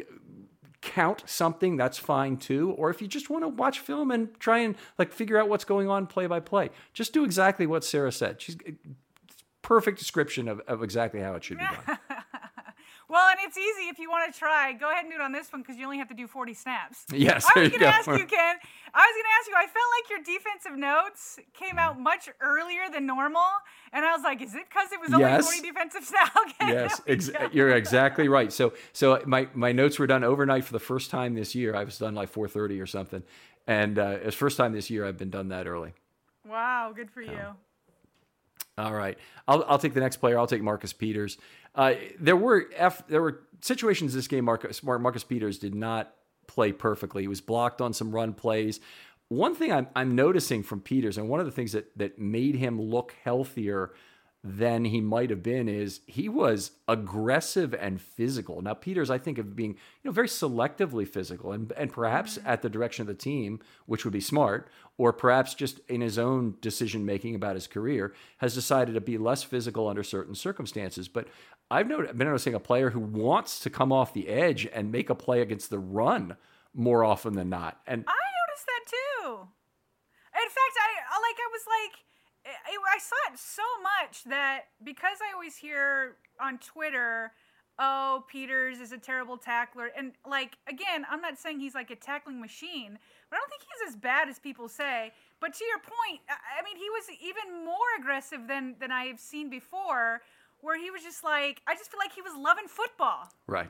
[0.86, 2.72] count something, that's fine too.
[2.78, 5.66] Or if you just want to watch film and try and like figure out what's
[5.66, 8.42] going on play by play, just do exactly what Sarah said.
[8.42, 8.72] She's uh,
[9.62, 11.98] perfect description of, of exactly how it should be done.
[13.08, 14.74] Well, and it's easy if you want to try.
[14.74, 16.54] Go ahead and do it on this one because you only have to do 40
[16.54, 17.06] snaps.
[17.14, 18.56] Yes, I was going to ask you, Ken.
[18.94, 19.54] I was going to ask you.
[19.56, 23.42] I felt like your defensive notes came out much earlier than normal,
[23.94, 25.46] and I was like, is it because it was only Yes.
[25.46, 26.32] 40 defensive snaps?
[26.62, 28.52] Okay, yes, ex- you're exactly right.
[28.52, 31.76] So, so my, my notes were done overnight for the first time this year.
[31.76, 33.22] I was done like 4:30 or something,
[33.68, 35.94] and uh, it's first time this year I've been done that early.
[36.48, 37.40] Wow, good for you.
[38.78, 40.38] All right, I'll, I'll take the next player.
[40.38, 41.38] I'll take Marcus Peters.
[41.76, 44.46] Uh, there were F, there were situations this game.
[44.46, 46.14] Marcus Marcus Peters did not
[46.48, 47.24] play perfectly.
[47.24, 48.80] He was blocked on some run plays.
[49.28, 52.56] One thing I'm, I'm noticing from Peters, and one of the things that that made
[52.56, 53.92] him look healthier
[54.48, 58.62] than he might have been is he was aggressive and physical.
[58.62, 62.62] Now Peters, I think of being you know very selectively physical and and perhaps at
[62.62, 64.70] the direction of the team, which would be smart,
[65.00, 69.18] or perhaps just in his own decision making about his career, has decided to be
[69.18, 71.08] less physical under certain circumstances.
[71.08, 71.28] But
[71.72, 75.16] I've been noticing a player who wants to come off the edge and make a
[75.16, 76.38] play against the run
[76.74, 77.80] more often than not.
[77.88, 78.12] And I
[78.48, 79.48] noticed that too.
[80.34, 82.06] In fact, I I- like I was like
[82.68, 87.32] I, I saw it so much that because I always hear on Twitter,
[87.80, 91.96] "Oh, Peters is a terrible tackler," and like again, I'm not saying he's like a
[91.96, 93.00] tackling machine,
[93.30, 95.12] but I don't think he's as bad as people say.
[95.40, 99.20] But to your point, I I mean, he was even more aggressive than than I've
[99.20, 100.22] seen before,
[100.66, 103.30] where he was just like, I just feel like he was loving football.
[103.48, 103.70] right.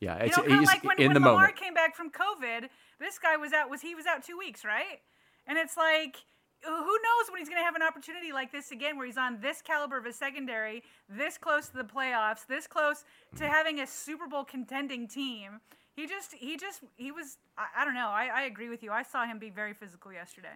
[0.00, 1.56] Yeah, You know, kind of he's like when, in when the Lamar moment.
[1.56, 2.68] came back from COVID,
[3.00, 3.68] this guy was out.
[3.68, 5.00] Was he was out two weeks, right?
[5.48, 6.18] And it's like,
[6.64, 9.40] who knows when he's going to have an opportunity like this again, where he's on
[9.40, 13.02] this caliber of a secondary, this close to the playoffs, this close
[13.36, 13.52] to Mm-hmm.
[13.52, 15.58] having a Super Bowl contending team.
[15.96, 17.38] He just, he just, he was.
[17.56, 18.08] I, I don't know.
[18.08, 18.92] I, I agree with you.
[18.92, 20.54] I saw him be very physical yesterday.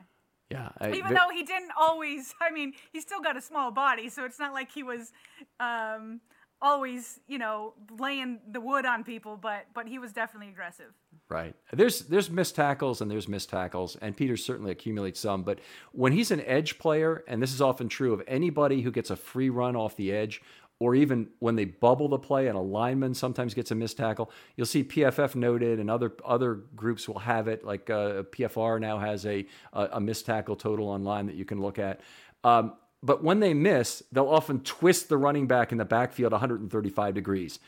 [0.52, 3.70] Yeah, I, Even ve- though he didn't always, I mean, he still got a small
[3.70, 5.12] body, so it's not like he was
[5.58, 6.20] um,
[6.60, 9.36] always, you know, laying the wood on people.
[9.36, 10.92] But but he was definitely aggressive.
[11.28, 11.54] Right.
[11.72, 15.42] There's there's missed tackles and there's missed tackles, and Peters certainly accumulates some.
[15.42, 15.58] But
[15.92, 19.16] when he's an edge player, and this is often true of anybody who gets a
[19.16, 20.42] free run off the edge,
[20.82, 24.30] or even when they bubble the play and a lineman sometimes gets a missed tackle,
[24.56, 27.64] you'll see PFF noted, and other other groups will have it.
[27.64, 31.60] Like uh, PFR now has a a, a missed tackle total online that you can
[31.60, 32.00] look at.
[32.44, 37.14] Um, but when they miss, they'll often twist the running back in the backfield 135
[37.14, 37.58] degrees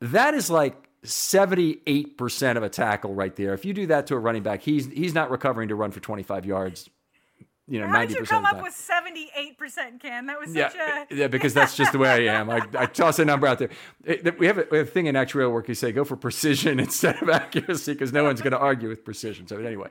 [0.00, 3.54] that is like 78% of a tackle right there.
[3.54, 6.00] If you do that to a running back, he's he's not recovering to run for
[6.00, 6.88] 25 yards,
[7.66, 10.26] you know, How 90% did you come up with seventy-eight percent, Ken?
[10.26, 10.78] That was yeah, such
[11.10, 12.50] a yeah, because that's just the way I am.
[12.50, 13.70] I, I toss a number out there.
[14.04, 15.68] It- we, have a, we have a thing in actuarial work.
[15.68, 19.02] You say go for precision instead of accuracy because no one's going to argue with
[19.04, 19.46] precision.
[19.46, 19.88] So anyway,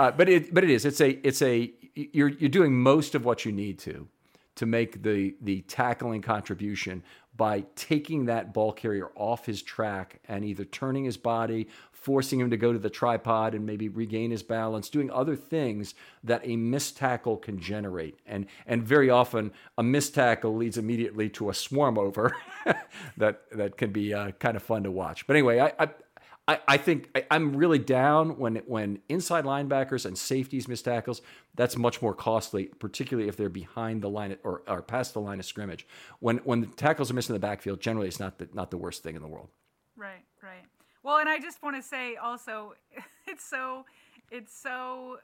[0.00, 0.84] uh, but it but it is.
[0.84, 4.08] It's a it's a you're you're doing most of what you need to
[4.56, 7.04] to make the the tackling contribution
[7.36, 11.66] by taking that ball carrier off his track and either turning his body,
[12.02, 15.94] forcing him to go to the tripod and maybe regain his balance, doing other things
[16.24, 18.18] that a missed tackle can generate.
[18.26, 22.36] And and very often a missed tackle leads immediately to a swarm over
[23.16, 25.26] that that can be uh, kind of fun to watch.
[25.26, 25.72] But anyway, I.
[25.78, 25.88] I
[26.48, 31.22] I, think I, I'm really down when when inside linebackers and safeties miss tackles.
[31.54, 35.38] That's much more costly, particularly if they're behind the line or, or past the line
[35.38, 35.86] of scrimmage.
[36.18, 38.76] When when the tackles are missing in the backfield, generally it's not the, not the
[38.76, 39.50] worst thing in the world.
[39.96, 40.24] Right.
[41.02, 42.74] Well, and I just want to say also,
[43.26, 43.84] it's so,
[44.30, 45.18] it's so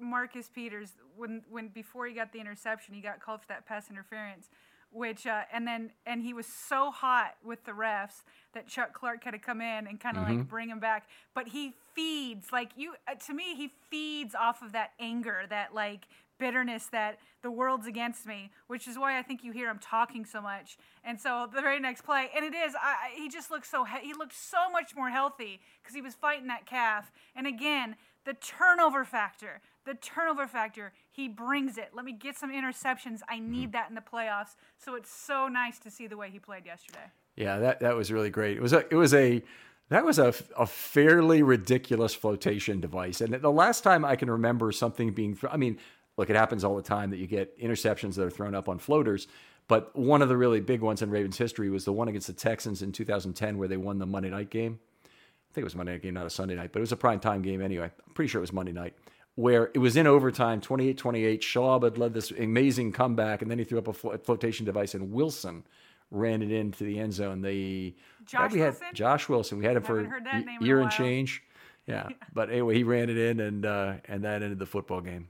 [0.00, 3.90] Marcus Peters when when before he got the interception, he got called for that pass
[3.90, 4.50] interference,
[4.90, 8.22] which uh, and then and he was so hot with the refs
[8.54, 11.08] that Chuck Clark had to come in and kind of like bring him back.
[11.34, 15.74] But he feeds like you uh, to me, he feeds off of that anger, that
[15.74, 16.06] like
[16.38, 20.24] bitterness that the world's against me, which is why I think you hear him talking
[20.24, 20.76] so much.
[21.04, 24.08] And so the very next play, and it is, I, he just looks so he
[24.08, 27.10] he looked so much more healthy because he was fighting that calf.
[27.34, 31.90] And again, the turnover factor, the turnover factor, he brings it.
[31.92, 33.20] Let me get some interceptions.
[33.28, 33.50] I mm-hmm.
[33.50, 34.54] need that in the playoffs.
[34.78, 37.10] So it's so nice to see the way he played yesterday.
[37.36, 38.56] Yeah, that that was really great.
[38.56, 39.42] It was a it was a
[39.88, 43.20] that was a, a fairly ridiculous flotation device.
[43.20, 45.78] And the last time I can remember something being, I mean,
[46.16, 48.78] look, it happens all the time that you get interceptions that are thrown up on
[48.78, 49.28] floaters.
[49.68, 52.32] But one of the really big ones in Ravens history was the one against the
[52.32, 54.78] Texans in 2010 where they won the Monday night game.
[55.04, 56.92] I think it was a Monday night game, not a Sunday night, but it was
[56.92, 57.90] a prime time game anyway.
[58.06, 58.94] I'm pretty sure it was Monday night,
[59.34, 61.42] where it was in overtime, 28 28.
[61.42, 65.12] Schaub had led this amazing comeback, and then he threw up a flotation device, and
[65.12, 65.64] Wilson
[66.10, 67.40] ran it into the end zone.
[67.40, 68.86] They Josh we had Wilson?
[68.94, 69.58] Josh Wilson.
[69.58, 71.42] We had him for Haven't heard that a name in a year and change.
[71.86, 72.08] Yeah.
[72.34, 75.28] But anyway, he ran it in and uh, and that ended the football game.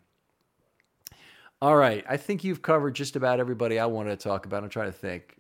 [1.63, 2.05] All right.
[2.09, 4.65] I think you've covered just about everybody I wanted to talk about.
[4.65, 5.37] I'm trying to think.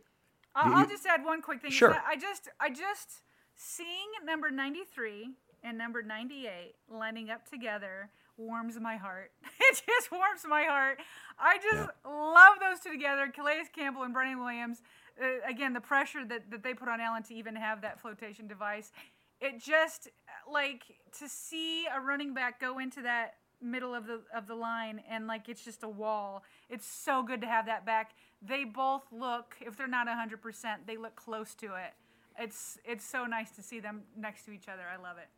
[0.54, 1.72] I'll, I'll just add one quick thing.
[1.72, 2.00] Sure.
[2.06, 3.22] I just, I just
[3.56, 5.30] seeing number 93
[5.64, 9.32] and number 98 lining up together warms my heart.
[9.72, 10.98] It just warms my heart.
[11.38, 14.82] I just love those two together, Calais Campbell and Brandon Williams.
[15.20, 18.46] Uh, again, the pressure that, that they put on Allen to even have that flotation
[18.46, 18.92] device.
[19.40, 20.08] It just
[20.50, 20.82] like
[21.20, 25.26] to see a running back go into that middle of the of the line and
[25.26, 26.42] like it's just a wall.
[26.68, 28.12] It's so good to have that back.
[28.40, 31.94] They both look, if they're not 100%, they look close to it.
[32.38, 34.82] It's it's so nice to see them next to each other.
[34.92, 35.28] I love it.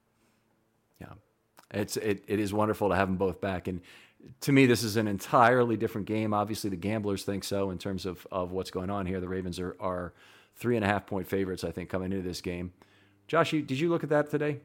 [1.00, 1.14] Yeah,
[1.72, 3.68] it's it, it is wonderful to have them both back.
[3.68, 3.80] And
[4.42, 6.32] to me, this is an entirely different game.
[6.32, 9.20] Obviously, the gamblers think so in terms of, of what's going on here.
[9.20, 10.12] The Ravens are, are
[10.56, 12.72] three and a half point favorites, I think, coming into this game.
[13.26, 14.60] Josh, you, did you look at that today?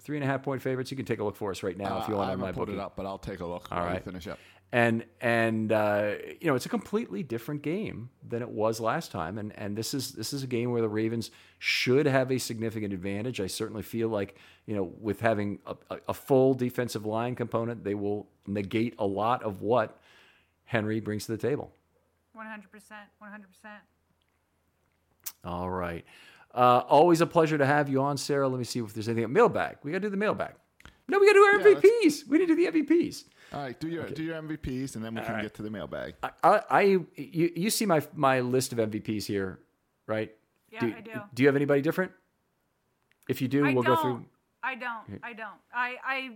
[0.00, 0.90] Three and a half point favorites.
[0.90, 2.38] You can take a look for us right now if you Uh, want I on
[2.40, 2.78] haven't my put bookie.
[2.78, 4.04] it up, but I'll take a look All while you right.
[4.04, 4.38] finish up.
[4.72, 9.36] and and uh, you know it's a completely different game than it was last time
[9.36, 12.92] and and this is this is a game where the Ravens should have a significant
[12.92, 14.36] advantage I certainly feel like
[14.66, 19.06] you know with having a, a, a full defensive line component they will negate a
[19.06, 19.98] lot of what
[20.64, 21.72] Henry brings to the table
[22.36, 22.62] 100%.
[23.20, 23.70] 100%.
[25.44, 26.04] all right
[26.54, 29.24] uh, always a pleasure to have you on Sarah let me see if there's anything
[29.24, 29.30] up.
[29.30, 30.54] mailbag we got to do the mailbag
[31.08, 33.62] no we got to do our Yeah, MVPs we need to do the MVPs All
[33.62, 36.14] right, do your do your MVPs, and then we can get to the mailbag.
[36.22, 39.58] I, I you, you see my my list of MVPs here,
[40.06, 40.30] right?
[40.70, 41.10] Yeah, I do.
[41.34, 42.12] Do you have anybody different?
[43.28, 43.96] If you do, I we'll don't.
[43.96, 44.24] go through.
[44.62, 45.20] I don't.
[45.24, 45.58] I don't.
[45.74, 46.30] I I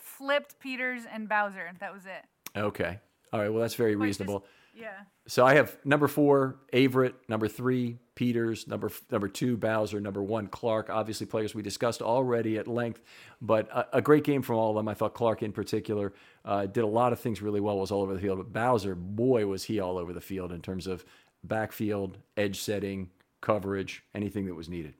[0.00, 1.70] flipped Peters and Bowser.
[1.78, 2.58] That was it.
[2.58, 2.98] Okay.
[3.32, 3.48] All right.
[3.48, 4.44] Well, that's very Like, just- reasonable.
[4.74, 4.90] Yeah.
[5.28, 7.14] So I have number four, Averett.
[7.28, 8.66] Number three, Peters.
[8.66, 10.00] Number number two, Bowser.
[10.00, 10.90] Number one, Clark.
[10.90, 13.02] Obviously, players we discussed already at length,
[13.40, 14.88] but a, a great game from all of them.
[14.88, 16.12] I thought Clark in particular
[16.44, 17.78] uh, did a lot of things really well.
[17.78, 20.60] Was all over the field, but Bowser, boy, was he all over the field in
[20.60, 21.04] terms of
[21.44, 23.10] backfield, edge setting,
[23.40, 24.94] coverage, anything that was needed.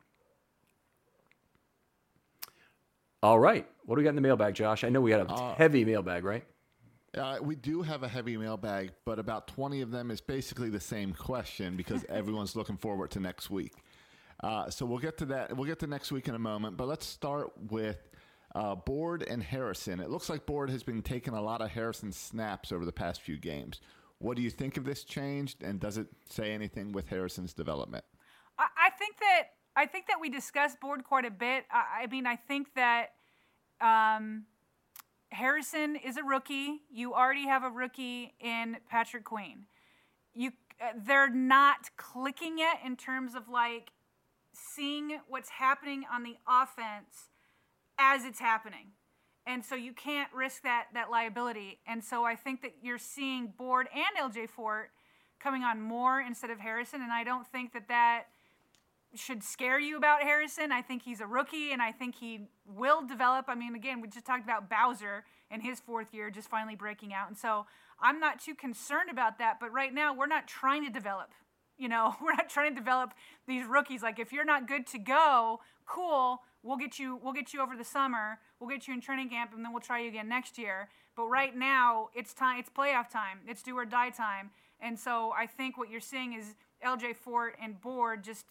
[3.22, 3.66] All right.
[3.84, 4.84] What do we got in the mailbag, Josh?
[4.84, 6.44] I know we got a Uh, heavy mailbag, right?
[7.16, 10.80] Uh, we do have a heavy mailbag, but about 20 of them is basically the
[10.80, 13.72] same question because everyone's looking forward to next week.
[14.42, 15.56] Uh, so we'll get to that.
[15.56, 18.10] We'll get to next week in a moment, but let's start with
[18.54, 19.98] uh, Board and Harrison.
[20.00, 23.22] It looks like Board has been taking a lot of Harrison snaps over the past
[23.22, 23.80] few games.
[24.18, 28.04] What do you think of this change, and does it say anything with Harrison's development?
[28.58, 29.42] I, I think that
[29.74, 31.64] I think that we discussed board quite a bit.
[31.70, 33.08] I, I mean, I think that
[33.80, 34.44] um,
[35.30, 36.82] Harrison is a rookie.
[36.90, 39.66] You already have a rookie in Patrick Queen.
[40.34, 43.90] You, uh, they're not clicking yet in terms of like
[44.52, 47.30] seeing what's happening on the offense
[47.98, 48.92] as it's happening.
[49.46, 51.78] And so you can't risk that that liability.
[51.86, 54.90] And so I think that you're seeing Board and LJ Fort
[55.38, 57.00] coming on more instead of Harrison.
[57.00, 58.24] And I don't think that that
[59.14, 60.72] should scare you about Harrison.
[60.72, 63.46] I think he's a rookie and I think he will develop.
[63.48, 67.14] I mean, again, we just talked about Bowser in his fourth year just finally breaking
[67.14, 67.28] out.
[67.28, 67.66] And so
[68.00, 69.58] I'm not too concerned about that.
[69.60, 71.30] But right now, we're not trying to develop.
[71.78, 73.14] You know, we're not trying to develop
[73.46, 74.02] these rookies.
[74.02, 77.76] Like if you're not good to go, cool, we'll get you we'll get you over
[77.76, 78.38] the summer.
[78.60, 80.88] We'll get you in training camp and then we'll try you again next year.
[81.16, 83.40] But right now, it's time it's playoff time.
[83.46, 84.50] It's do or die time.
[84.80, 86.54] And so I think what you're seeing is
[86.84, 88.46] LJ Fort and Board just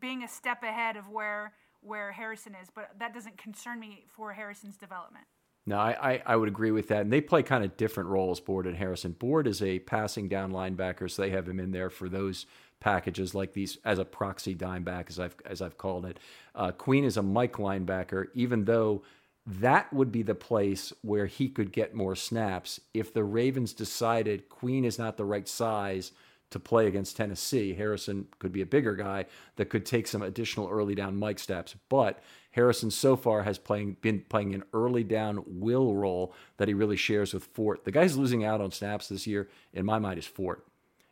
[0.00, 4.32] being a step ahead of where where Harrison is, but that doesn't concern me for
[4.32, 5.24] Harrison's development.
[5.64, 7.02] No, I, I, I would agree with that.
[7.02, 9.12] And they play kind of different roles, Board and Harrison.
[9.12, 12.46] Board is a passing down linebacker, so they have him in there for those
[12.80, 16.18] packages like these as a proxy dime back, as I've as I've called it.
[16.54, 19.02] Uh, Queen is a Mike linebacker, even though
[19.46, 24.48] that would be the place where he could get more snaps if the Ravens decided
[24.48, 26.12] Queen is not the right size
[26.50, 27.74] to play against Tennessee.
[27.74, 29.26] Harrison could be a bigger guy
[29.56, 32.22] that could take some additional early down Mike steps, but
[32.52, 36.96] Harrison so far has playing been playing an early down will role that he really
[36.96, 37.84] shares with Fort.
[37.84, 40.66] The guy's losing out on snaps this year, in my mind, is Fort.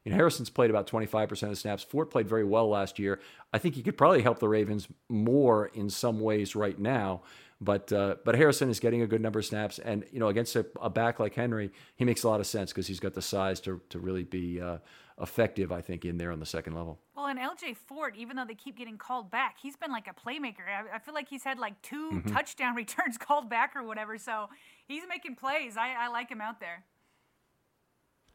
[0.04, 1.82] You know, Harrison's played about 25% of the snaps.
[1.82, 3.20] Fort played very well last year.
[3.52, 7.22] I think he could probably help the Ravens more in some ways right now.
[7.60, 10.56] But uh, but Harrison is getting a good number of snaps, and you know against
[10.56, 13.22] a, a back like Henry, he makes a lot of sense because he's got the
[13.22, 14.76] size to to really be uh,
[15.20, 15.72] effective.
[15.72, 16.98] I think in there on the second level.
[17.16, 20.14] Well, and LJ Fort, even though they keep getting called back, he's been like a
[20.14, 20.66] playmaker.
[20.68, 22.34] I, I feel like he's had like 2 Mm-hmm.
[22.34, 24.18] touchdown returns called back or whatever.
[24.18, 24.48] So
[24.86, 25.76] he's making plays.
[25.76, 26.84] I, I like him out there.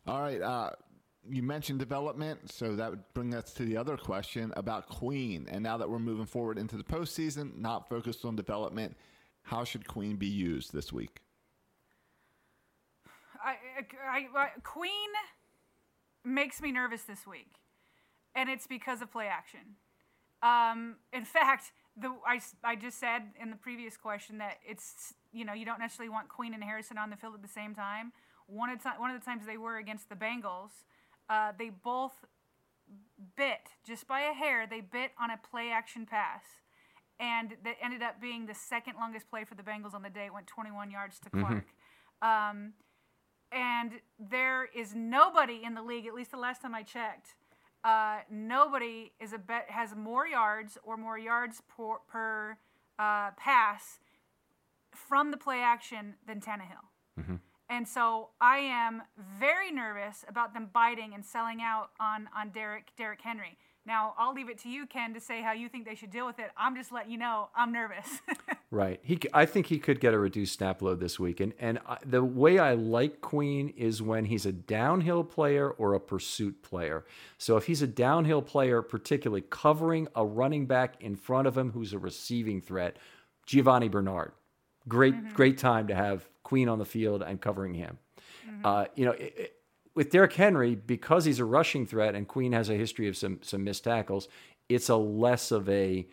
[0.08, 0.42] All right.
[0.42, 0.72] Uh,
[1.30, 5.48] you mentioned development, so that would bring us to the other question about Queen.
[5.52, 8.98] And now that we're moving forward into the postseason, not focused on development,
[9.44, 11.22] how should Queen be used this week?
[13.44, 13.56] I,
[14.10, 14.92] I, I, Queen
[16.26, 17.56] makes me nervous this week.
[18.36, 19.78] and it's because of play action.
[20.42, 25.46] Um, in fact, the I, I just said in the previous question that it's you
[25.46, 28.14] know you don't necessarily want Queen and Harrison on the field at the same time.
[28.48, 30.72] One of, one of the times they were against the Bengals,
[31.30, 32.26] uh, they both
[33.38, 34.68] bit just by a hair.
[34.70, 36.44] They bit on a play action pass,
[37.20, 40.26] and that ended up being the second longest play for the Bengals on the day.
[40.26, 41.66] It went 21 yards to Clark.
[42.24, 42.58] Mm-hmm.
[42.60, 42.74] Um,
[43.52, 47.36] and there is nobody in the league, at least the last time I checked,
[47.84, 52.58] uh, nobody is a bet has more yards or more yards per, per
[53.00, 54.00] uh, pass
[54.94, 56.86] from the play action than Tannehill.
[57.20, 57.36] Mm-hmm.
[57.70, 62.92] And so I am very nervous about them biting and selling out on on Derrick
[62.98, 63.58] Derrick Henry.
[63.86, 66.28] Now I'll leave it to you, Ken, to say how you think they should deal
[66.28, 66.52] with it.
[66.56, 68.22] I'm just letting you know I'm nervous.
[68.72, 69.00] right.
[69.02, 71.98] He, I think he could get a reduced snap load this week, and and I,
[72.06, 77.06] the way I like Queen is when he's a downhill player or a pursuit player.
[77.38, 81.72] So if he's a downhill player, particularly covering a running back in front of him
[81.72, 82.98] who's a receiving threat,
[83.48, 84.34] Giovani Bernard,
[84.88, 85.34] great mm-hmm.
[85.34, 87.98] great time to have Queen on the field and covering him.
[88.48, 88.66] Mm-hmm.
[88.66, 89.61] Uh, you know, it, it,
[90.02, 93.38] with Derrick Henry, because he's a rushing threat and Queen has a history of some
[93.44, 94.28] some missed tackles,
[94.68, 96.08] it's a less of a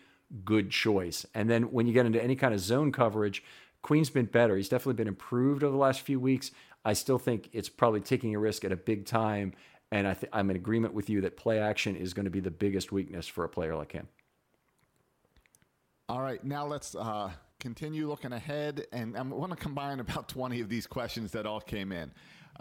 [0.45, 1.25] good choice.
[1.33, 3.43] And then when you get into any kind of zone coverage,
[3.81, 4.55] Queen's been better.
[4.55, 6.51] He's definitely been improved over the last few weeks.
[6.85, 9.53] I still think it's probably taking a risk at a big time.
[9.91, 12.41] And I th- I'm in agreement with you that play action is going to be
[12.41, 14.07] the biggest weakness for a player like him.
[16.07, 20.61] All right, now let's uh, continue looking ahead, and I want to combine about 20
[20.61, 22.11] of these questions that all came in.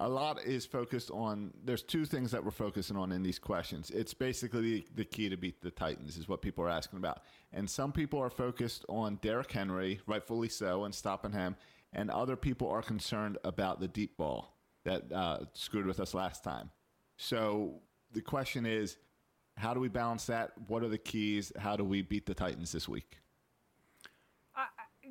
[0.00, 3.90] A lot is focused on, there's two things that we're focusing on in these questions.
[3.90, 7.22] It's basically the, key to beat the Titans, is what people are asking about.
[7.52, 11.56] And some people are focused on Derrick Henry, rightfully so, and stopping him.
[11.92, 14.54] And other people are concerned about the deep ball
[14.84, 16.70] that uh, screwed with us last time.
[17.16, 17.80] So
[18.12, 18.98] the question is,
[19.56, 20.52] how do we balance that?
[20.68, 21.50] What are the keys?
[21.58, 23.18] How do we beat the Titans this week?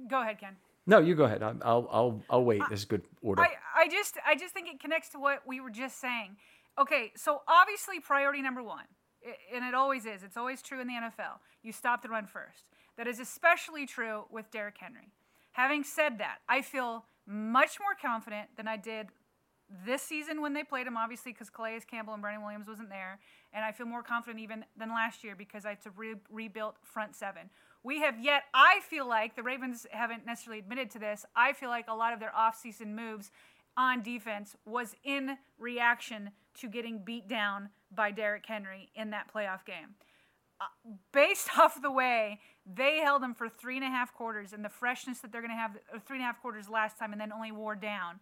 [0.08, 0.56] Go ahead, Ken.
[0.88, 1.44] No, you go ahead.
[1.44, 1.58] I'll
[1.92, 2.62] I'll I'll wait.
[2.70, 3.42] This is good order.
[3.42, 6.38] I, I just I just think it connects to what we were just saying.
[6.80, 8.86] Okay, so obviously priority number one,
[9.54, 10.24] and it always is.
[10.24, 11.40] It's always true in the NFL.
[11.62, 12.64] You stop the run first.
[12.98, 15.12] That is especially true with Derrick Henry.
[15.52, 19.08] Having said that, I feel much more confident than I did
[19.86, 23.20] this season when they played him, obviously because Calais Campbell and Brandon Williams wasn't there,
[23.52, 26.76] and I feel more confident even than last year because I had to re- rebuild
[26.84, 27.50] front seven.
[27.84, 31.70] We have yet, I feel like, the Ravens haven't necessarily admitted to this, I feel
[31.70, 33.32] like a lot of their offseason moves
[33.78, 39.64] on defense was in reaction to getting beat down by Derrick Henry in that playoff
[39.66, 39.96] game.
[40.60, 40.66] Uh,
[41.14, 44.70] based off the way they held him for three and a half quarters and the
[44.70, 47.32] freshness that they're going to have, three and a half quarters last time and then
[47.32, 48.20] only wore down.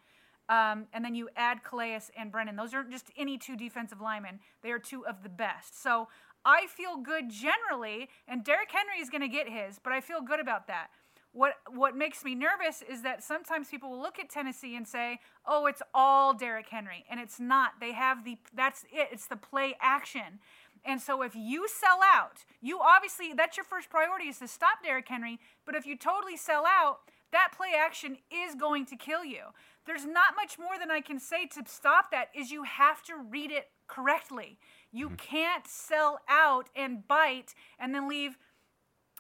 [0.48, 2.56] Um, and then you add Calais and Brandon.
[2.56, 4.40] Those aren't just any two defensive linemen.
[4.62, 5.82] They are two of the best.
[5.82, 6.08] So
[6.46, 10.22] I feel good generally, and Derrick Henry is going to get his, but I feel
[10.22, 10.88] good about that.
[11.32, 15.20] What what makes me nervous is that sometimes people will look at Tennessee and say,
[15.46, 17.74] "Oh, it's all Derrick Henry," and it's not.
[17.82, 19.10] They have the that's it.
[19.12, 20.40] It's the play action.
[20.86, 24.84] And so if you sell out, you obviously that's your first priority is to stop
[24.84, 27.00] Derrick Henry, but if you totally sell out,
[27.32, 29.42] that play action is going to kill you.
[29.86, 33.18] There's not much more than I can say to stop that is you have to
[33.18, 34.58] read it correctly.
[34.96, 35.16] You mm-hmm.
[35.16, 38.38] can't sell out and bite and then leave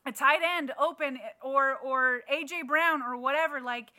[0.05, 3.91] a tight end open or or AJ Brown or whatever like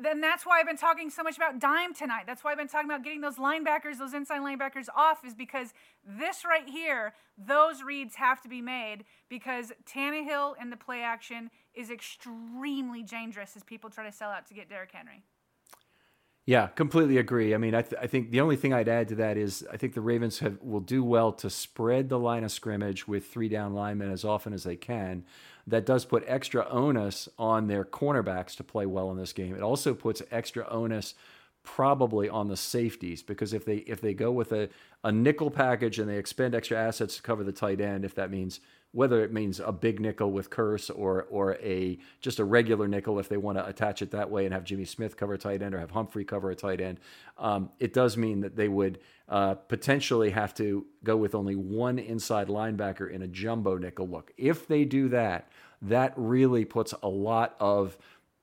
[0.00, 2.22] then that's why I've been talking so much about dime tonight.
[2.24, 5.74] That's why I've been talking about getting those linebackers, those inside linebackers off, is because
[6.06, 11.50] this right here, those reads have to be made because Tannehill in the play action
[11.74, 15.24] is extremely dangerous as people try to sell out to get Derrick Henry.
[16.44, 17.54] Yeah, completely agree.
[17.54, 19.76] I mean, I, th- I think the only thing I'd add to that is I
[19.76, 23.48] think the Ravens have, will do well to spread the line of scrimmage with three
[23.48, 25.24] down linemen as often as they can.
[25.68, 29.54] That does put extra onus on their cornerbacks to play well in this game.
[29.54, 31.14] It also puts extra onus
[31.62, 34.68] probably on the safeties because if they if they go with a,
[35.04, 38.32] a nickel package and they expend extra assets to cover the tight end, if that
[38.32, 38.58] means
[38.92, 43.18] whether it means a big nickel with Kearse or or a just a regular nickel
[43.18, 45.62] if they want to attach it that way and have Jimmy Smith cover a tight
[45.62, 47.00] end or have Humphrey cover a tight end,
[47.38, 48.98] um, it does mean that they would
[49.28, 54.32] uh, potentially have to go with only one inside linebacker in a jumbo nickel look.
[54.36, 55.48] If they do that,
[55.80, 57.98] that really puts a lot of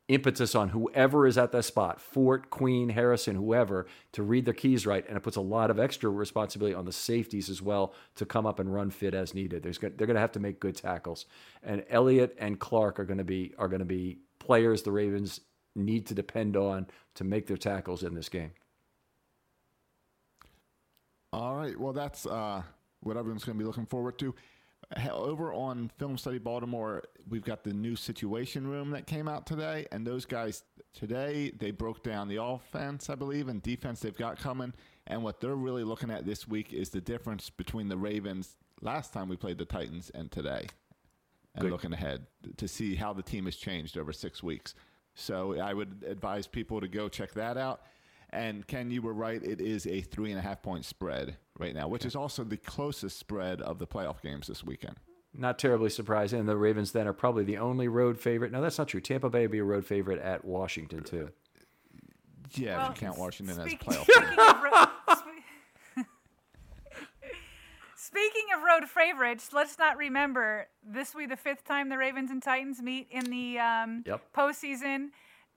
[0.09, 4.85] impetus on whoever is at that spot, Fort, Queen, Harrison, whoever, to read their keys
[4.85, 5.07] right.
[5.07, 8.45] And it puts a lot of extra responsibility on the safeties as well to come
[8.45, 9.63] up and run fit as needed.
[9.63, 11.25] There's, they're going to have to make good tackles.
[11.63, 15.39] And Elliott and Clark are going to be are going to be players the Ravens
[15.75, 18.51] need to depend on to make their tackles in this game.
[21.31, 21.79] All right.
[21.79, 22.63] Well, that's uh,
[23.01, 24.33] what everyone's going to be looking forward to.
[25.11, 29.85] Over on Film Study Baltimore, we've got the new Situation Room that came out today,
[29.91, 30.63] and those guys
[30.93, 34.73] today they broke down the offense, I believe, and defense they've got coming.
[35.05, 39.13] And what they're really looking at this week is the difference between the Ravens last
[39.13, 40.67] time we played the Titans and today,
[41.53, 41.71] and Good.
[41.71, 42.25] looking ahead
[42.57, 44.73] to see how the team has changed over six weeks.
[45.13, 47.81] So I would advise people to go check that out.
[48.31, 49.41] And Ken, you were right.
[49.43, 52.57] It is a three and a half point spread right now, which is also the
[52.57, 54.97] closest spread of the playoff games this weekend.
[55.33, 56.45] Not terribly surprising.
[56.45, 58.51] The Ravens then are probably the only road favorite.
[58.51, 59.01] No, that's not true.
[59.01, 61.29] Tampa Bay would be a road favorite at Washington too.
[62.53, 64.03] Yeah, Well, if you count Washington as speak- playoff.
[64.05, 64.85] Speaking of, ro-
[67.95, 72.31] Speaking of road favorites, let's not remember this will be the fifth time the Ravens
[72.31, 74.21] and Titans meet in the um, Yep.
[74.35, 75.09] postseason.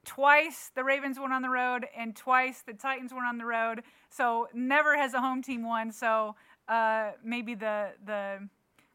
[0.04, 3.82] Twice the Ravens went on the road, and twice the Titans went on the road.
[4.10, 5.92] So never has a home team won.
[5.92, 6.34] So
[6.68, 8.48] uh, maybe the the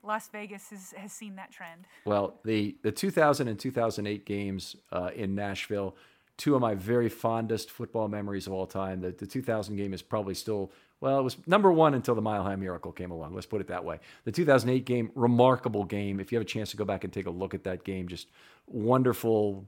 [0.04, 1.86] Las Vegas has, has seen that trend.
[2.06, 5.96] Well, the the 2000 and 2008 games uh, in Nashville,
[6.38, 9.02] two of my very fondest football memories of all time.
[9.02, 12.42] The, the 2000 game is probably still well, it was number one until the Mile
[12.42, 13.36] High Miracle came along.
[13.36, 14.00] Let's put it that way.
[14.24, 16.20] The 2008 game, remarkable game.
[16.20, 18.08] If you have a chance to go back and take a look at that game,
[18.08, 18.30] just
[18.66, 19.68] wonderful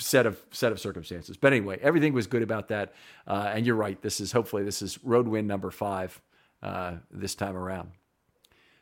[0.00, 1.36] set of set of circumstances.
[1.36, 2.94] But anyway, everything was good about that.
[3.26, 4.00] Uh, and you're right.
[4.00, 6.20] This is hopefully this is road win number five
[6.62, 7.90] uh, this time around.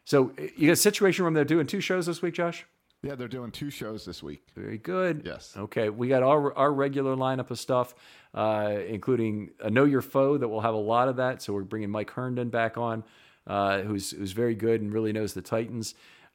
[0.05, 1.35] So uh, you got a situation room.
[1.35, 2.65] They're doing two shows this week, Josh.
[3.03, 4.43] Yeah, they're doing two shows this week.
[4.57, 5.23] Very good.
[5.25, 5.55] Yes.
[5.57, 7.95] Okay, we got our our regular lineup of stuff,
[8.35, 11.43] uh, including a Know Your Foe that will have a lot of that.
[11.43, 13.05] So we're bringing Mike Herndon back on,
[13.47, 15.95] uh, who's who's very good and really knows the Titans.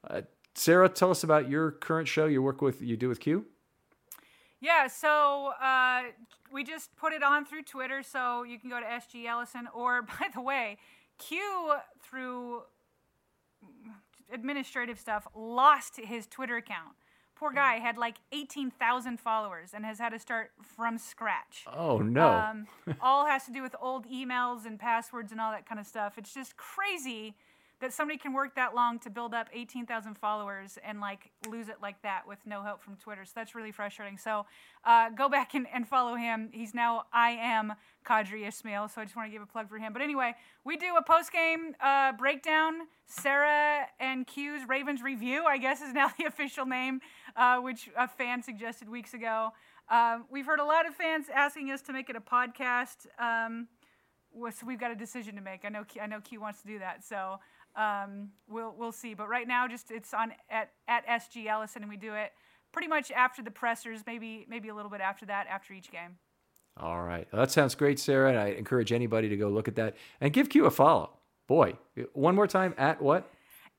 [0.10, 0.22] Uh,
[0.56, 2.82] Sarah, tell us about your current show you work with.
[2.82, 3.46] You do with Q.
[4.64, 6.04] Yeah, so uh,
[6.50, 9.68] we just put it on through Twitter, so you can go to SG Ellison.
[9.76, 10.78] Or, by the way,
[11.18, 12.62] Q, through
[14.32, 16.96] administrative stuff, lost his Twitter account.
[17.36, 21.66] Poor guy had like 18,000 followers and has had to start from scratch.
[21.76, 22.30] Oh no.
[22.30, 22.68] Um,
[23.02, 26.14] all has to do with old emails and passwords and all that kind of stuff.
[26.18, 27.36] It's just crazy
[27.84, 31.76] that somebody can work that long to build up 18,000 followers and like lose it
[31.82, 33.26] like that with no help from Twitter.
[33.26, 34.18] So that's really frustrating.
[34.18, 34.46] So
[34.86, 36.50] uh, go back and, and follow him.
[36.54, 37.74] He's now I am
[38.06, 38.88] Qadry Ismail.
[38.88, 39.92] So I just want to give a plug for him.
[39.92, 40.34] But anyway,
[40.64, 42.74] we do a post game uh, breakdown.
[43.06, 47.02] Sarah and Q's Ravens review, I guess, is now the official name,
[47.36, 49.50] uh, which a fan suggested weeks ago.
[49.90, 53.08] Um, we've heard a lot of fans asking us to make it a podcast.
[53.20, 53.68] Um,
[54.34, 55.66] so we've got a decision to make.
[55.66, 57.40] I know Q, I know Q wants to do that, so
[57.76, 59.14] um, we'll we'll see.
[59.14, 62.32] But right now, just it's on at at SG Ellison, and we do it
[62.72, 66.18] pretty much after the pressers, maybe maybe a little bit after that, after each game.
[66.78, 67.28] All right.
[67.32, 68.30] Well, that sounds great, Sarah.
[68.30, 71.12] And I encourage anybody to go look at that and give Q a follow.
[71.48, 71.78] Boy,
[72.14, 73.30] one more time at what?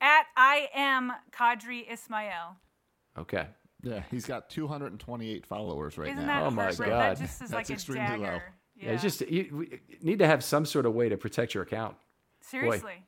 [0.01, 2.57] At I am Qadry Ismail.
[3.19, 3.47] Okay.
[3.83, 6.41] Yeah, he's got 228 followers right Isn't now.
[6.41, 6.87] that Oh, my impressive?
[6.87, 7.01] God.
[7.01, 8.23] That just is That's like extremely dagger.
[8.23, 8.29] low.
[8.77, 8.87] Yeah.
[8.87, 8.91] Yeah.
[8.93, 11.97] It's just you, we need to have some sort of way to protect your account.
[12.41, 13.03] seriously.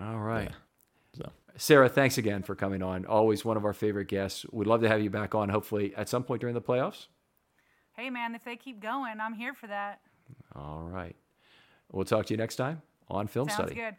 [0.00, 0.50] All right.
[1.14, 3.06] So Sarah, thanks again for coming on.
[3.06, 4.44] Always one of our favorite guests.
[4.52, 7.06] We'd love to have you back on, hopefully, at some point during the playoffs.
[7.94, 10.00] Hey man, if they keep going, I'm here for that.
[10.54, 11.16] All right.
[11.90, 13.74] We'll talk to you next time on Film Sounds Study.
[13.74, 13.96] good.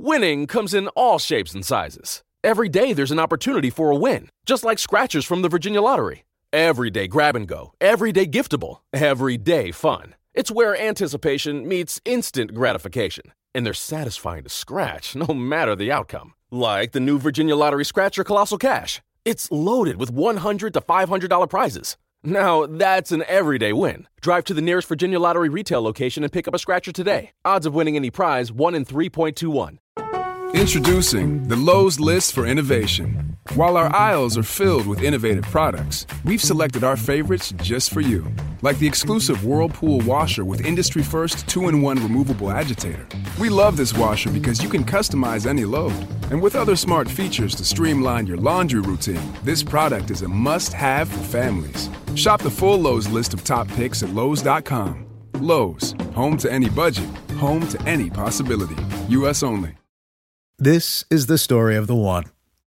[0.00, 2.22] Winning comes in all shapes and sizes.
[2.44, 6.24] Every day there's an opportunity for a win, just like scratchers from the Virginia Lottery.
[6.52, 10.14] Everyday grab and go, everyday giftable, everyday fun.
[10.34, 16.32] It's where anticipation meets instant gratification, and they're satisfying to scratch no matter the outcome.
[16.48, 19.00] Like the new Virginia Lottery Scratcher Colossal Cash.
[19.24, 21.96] It's loaded with 100 to $500 prizes.
[22.24, 24.08] Now, that's an everyday win.
[24.20, 27.30] Drive to the nearest Virginia Lottery retail location and pick up a scratcher today.
[27.44, 29.78] Odds of winning any prize 1 in 3.21.
[30.54, 33.37] Introducing the Lowe's list for innovation.
[33.54, 38.26] While our aisles are filled with innovative products, we've selected our favorites just for you.
[38.60, 43.06] Like the exclusive Whirlpool washer with industry first 2 in 1 removable agitator.
[43.38, 45.94] We love this washer because you can customize any load.
[46.30, 50.74] And with other smart features to streamline your laundry routine, this product is a must
[50.74, 51.88] have for families.
[52.16, 55.06] Shop the full Lowe's list of top picks at Lowe's.com.
[55.40, 57.08] Lowe's, home to any budget,
[57.38, 58.76] home to any possibility.
[59.08, 59.42] U.S.
[59.42, 59.78] only.
[60.58, 62.24] This is the story of the one.